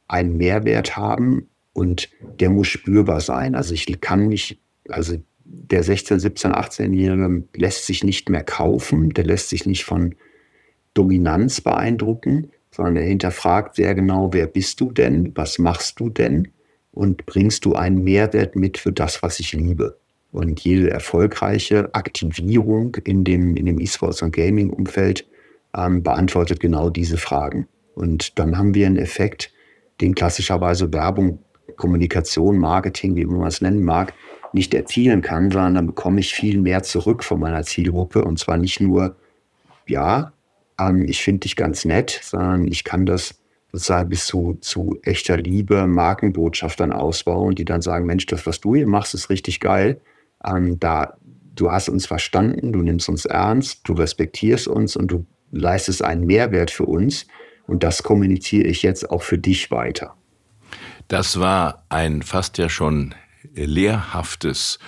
einen 0.07 0.37
Mehrwert 0.37 0.97
haben 0.97 1.47
und 1.73 2.09
der 2.39 2.49
muss 2.49 2.67
spürbar 2.67 3.21
sein. 3.21 3.55
Also 3.55 3.73
ich 3.73 4.01
kann 4.01 4.27
mich, 4.27 4.59
also 4.89 5.17
der 5.43 5.83
16, 5.83 6.19
17, 6.19 6.51
18-Jährige 6.51 7.43
lässt 7.55 7.85
sich 7.85 8.03
nicht 8.03 8.29
mehr 8.29 8.43
kaufen, 8.43 9.11
der 9.11 9.23
lässt 9.23 9.49
sich 9.49 9.65
nicht 9.65 9.85
von 9.85 10.15
Dominanz 10.93 11.61
beeindrucken, 11.61 12.51
sondern 12.71 12.97
er 12.97 13.03
hinterfragt 13.03 13.75
sehr 13.75 13.95
genau, 13.95 14.33
wer 14.33 14.47
bist 14.47 14.79
du 14.81 14.91
denn, 14.91 15.31
was 15.35 15.57
machst 15.57 15.99
du 15.99 16.09
denn 16.09 16.49
und 16.91 17.25
bringst 17.25 17.65
du 17.65 17.73
einen 17.73 18.03
Mehrwert 18.03 18.55
mit 18.55 18.77
für 18.77 18.91
das, 18.91 19.23
was 19.23 19.39
ich 19.39 19.53
liebe. 19.53 19.97
Und 20.31 20.59
jede 20.59 20.91
erfolgreiche 20.91 21.93
Aktivierung 21.93 22.95
in 23.03 23.23
dem, 23.23 23.55
in 23.55 23.65
dem 23.65 23.79
E-Sports- 23.79 24.21
und 24.21 24.35
Gaming-Umfeld 24.35 25.27
ähm, 25.75 26.03
beantwortet 26.03 26.59
genau 26.59 26.89
diese 26.89 27.17
Fragen. 27.17 27.67
Und 27.95 28.37
dann 28.37 28.57
haben 28.57 28.75
wir 28.75 28.85
einen 28.85 28.97
Effekt, 28.97 29.51
den 30.01 30.15
klassischerweise 30.15 30.93
Werbung, 30.93 31.39
Kommunikation, 31.75 32.57
Marketing, 32.57 33.15
wie 33.15 33.25
man 33.25 33.47
es 33.47 33.61
nennen 33.61 33.83
mag, 33.83 34.13
nicht 34.53 34.73
erzielen 34.73 35.21
kann, 35.21 35.51
sondern 35.51 35.75
dann 35.75 35.87
bekomme 35.87 36.19
ich 36.19 36.33
viel 36.33 36.59
mehr 36.59 36.83
zurück 36.83 37.23
von 37.23 37.39
meiner 37.39 37.63
Zielgruppe. 37.63 38.23
Und 38.23 38.39
zwar 38.39 38.57
nicht 38.57 38.79
nur, 38.79 39.15
ja, 39.87 40.33
ähm, 40.79 41.05
ich 41.07 41.23
finde 41.23 41.41
dich 41.41 41.55
ganz 41.55 41.85
nett, 41.85 42.19
sondern 42.23 42.67
ich 42.67 42.83
kann 42.83 43.05
das 43.05 43.35
sozusagen 43.71 44.09
bis 44.09 44.25
zu, 44.25 44.57
zu 44.61 44.97
echter 45.03 45.37
Liebe, 45.37 45.85
Markenbotschaftern 45.85 46.91
ausbauen, 46.91 47.55
die 47.55 47.65
dann 47.65 47.81
sagen, 47.81 48.05
Mensch, 48.05 48.25
das, 48.25 48.45
was 48.47 48.59
du 48.59 48.75
hier 48.75 48.87
machst, 48.87 49.13
ist 49.13 49.29
richtig 49.29 49.59
geil. 49.59 50.01
Ähm, 50.45 50.79
da, 50.79 51.17
du 51.55 51.71
hast 51.71 51.89
uns 51.89 52.05
verstanden, 52.05 52.73
du 52.73 52.81
nimmst 52.81 53.09
uns 53.09 53.25
ernst, 53.25 53.81
du 53.83 53.93
respektierst 53.93 54.67
uns 54.67 54.95
und 54.95 55.09
du 55.09 55.25
leistest 55.51 56.03
einen 56.03 56.25
Mehrwert 56.25 56.71
für 56.71 56.85
uns. 56.85 57.27
Und 57.67 57.83
das 57.83 58.03
kommuniziere 58.03 58.67
ich 58.67 58.81
jetzt 58.81 59.09
auch 59.11 59.21
für 59.21 59.37
dich 59.37 59.69
weiter. 59.69 60.15
Das 61.07 61.39
war 61.39 61.85
ein 61.89 62.21
fast 62.21 62.57
ja 62.57 62.69
schon 62.69 63.15
lehrhaftes 63.53 64.79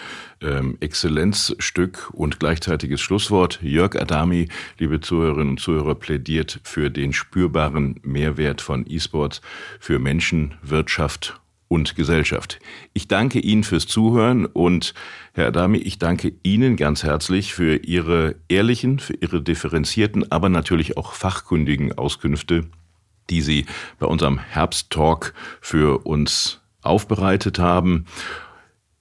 ähm, 0.42 0.78
Exzellenzstück 0.80 2.10
und 2.14 2.40
gleichzeitiges 2.40 3.02
Schlusswort. 3.02 3.60
Jörg 3.62 3.96
Adami, 3.96 4.48
liebe 4.78 5.00
Zuhörerinnen 5.00 5.52
und 5.52 5.60
Zuhörer, 5.60 5.96
plädiert 5.96 6.60
für 6.64 6.90
den 6.90 7.14
spürbaren 7.14 8.00
Mehrwert 8.04 8.62
von 8.62 8.86
E-Sports 8.88 9.42
für 9.80 10.00
Menschen, 10.00 10.56
Wirtschaft 10.62 11.41
und 11.72 11.96
Gesellschaft. 11.96 12.60
Ich 12.92 13.08
danke 13.08 13.40
Ihnen 13.40 13.64
fürs 13.64 13.88
Zuhören 13.88 14.46
und 14.46 14.94
Herr 15.34 15.48
Adami, 15.48 15.78
ich 15.78 16.00
danke 16.00 16.34
Ihnen 16.44 16.76
ganz 16.76 17.04
herzlich 17.04 17.54
für 17.54 17.78
Ihre 17.78 18.36
ehrlichen, 18.50 19.00
für 19.00 19.14
Ihre 19.14 19.42
differenzierten, 19.42 20.30
aber 20.32 20.50
natürlich 20.50 20.98
auch 20.98 21.14
fachkundigen 21.14 21.98
Auskünfte 21.98 22.66
die 23.30 23.42
Sie 23.42 23.66
bei 23.98 24.06
unserem 24.06 24.38
Herbsttalk 24.38 25.34
für 25.62 26.06
uns 26.06 26.60
aufbereitet 26.82 27.58
haben. 27.58 28.06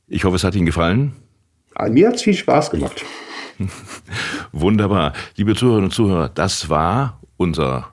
Ich 0.07 0.25
hoffe, 0.25 0.37
es 0.37 0.45
hat 0.45 0.55
Ihnen 0.55 0.67
gefallen. 0.67 1.17
Mir 1.89 2.09
hat 2.09 2.17
es 2.17 2.23
viel 2.23 2.35
Spaß 2.35 2.71
gemacht. 2.71 3.05
Wunderbar. 4.53 5.13
Liebe 5.37 5.55
Zuhörerinnen 5.55 5.87
und 5.87 5.95
Zuhörer, 5.95 6.29
das 6.29 6.69
war 6.69 7.21
unser 7.37 7.93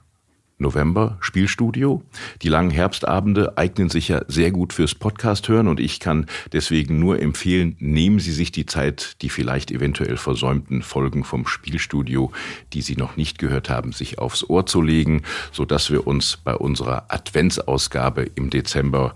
November 0.58 1.17
Spielstudio. 1.20 2.02
Die 2.41 2.50
langen 2.50 2.72
Herbstabende 2.72 3.58
eignen 3.58 3.89
sich 3.89 4.08
ja 4.08 4.22
sehr 4.28 4.52
gut 4.52 4.74
fürs 4.74 4.96
Podcast 4.96 5.48
hören 5.50 5.67
und 5.67 5.80
ich 5.80 6.00
kann 6.00 6.26
deswegen 6.52 7.00
nur 7.00 7.22
empfehlen, 7.22 7.76
nehmen 7.80 8.20
Sie 8.20 8.32
sich 8.32 8.52
die 8.52 8.65
Zeit, 8.65 9.22
die 9.22 9.30
vielleicht 9.30 9.72
eventuell 9.72 10.17
versäumten 10.17 10.82
Folgen 10.82 11.24
vom 11.24 11.46
Spielstudio, 11.46 12.32
die 12.74 12.82
Sie 12.82 12.96
noch 12.96 13.17
nicht 13.17 13.38
gehört 13.38 13.70
haben, 13.70 13.91
sich 13.91 14.20
aufs 14.20 14.43
Ohr 14.50 14.65
zu 14.65 14.82
legen, 14.82 15.22
so 15.52 15.65
dass 15.65 15.91
wir 15.91 16.08
uns 16.08 16.38
bei 16.38 16.56
unserer 16.56 17.06
Adventsausgabe 17.10 18.24
im 18.36 18.50
Dezember 18.50 19.13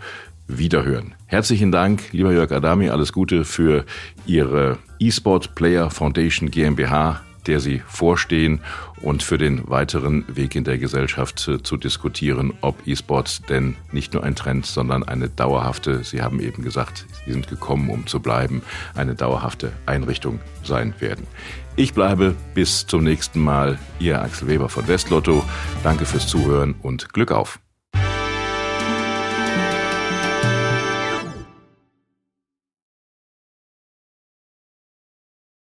wiederhören. 0.48 1.16
Herzlichen 1.26 1.72
Dank, 1.72 2.12
lieber 2.12 2.34
Jörg 2.34 2.52
Adami, 2.52 2.90
alles 2.90 3.14
Gute 3.14 3.46
für 3.46 3.86
Ihre 4.26 4.78
eSport 5.00 5.56
Player 5.56 5.90
Foundation 5.90 6.52
GmbH 6.52 7.22
der 7.48 7.60
Sie 7.60 7.82
vorstehen 7.88 8.62
und 9.02 9.24
für 9.24 9.38
den 9.38 9.70
weiteren 9.70 10.26
Weg 10.28 10.56
in 10.56 10.64
der 10.64 10.78
Gesellschaft 10.78 11.48
äh, 11.48 11.64
zu 11.64 11.78
diskutieren, 11.78 12.54
ob 12.62 12.88
E-Sports 12.88 13.42
denn 13.50 13.76
nicht 13.92 14.14
nur 14.14 14.24
ein 14.24 14.36
Trend, 14.36 14.66
sondern 14.66 15.04
eine 15.04 15.30
dauerhafte, 15.30 16.04
Sie 16.04 16.22
haben 16.22 16.40
eben 16.40 16.64
gesagt, 16.64 17.06
Sie 17.26 17.32
sind 17.32 17.48
gekommen, 17.48 17.90
um 17.90 18.08
zu 18.08 18.20
bleiben, 18.20 18.62
eine 18.96 19.16
dauerhafte 19.16 19.72
Einrichtung 19.86 20.40
sein 20.64 20.94
werden. 21.00 21.28
Ich 21.76 21.94
bleibe 21.94 22.36
bis 22.54 22.86
zum 22.86 23.04
nächsten 23.04 23.40
Mal. 23.40 23.80
Ihr 24.00 24.22
Axel 24.22 24.48
Weber 24.48 24.70
von 24.70 24.88
Westlotto. 24.88 25.44
Danke 25.84 26.06
fürs 26.06 26.28
Zuhören 26.28 26.76
und 26.82 27.14
Glück 27.14 27.32
auf. 27.32 27.60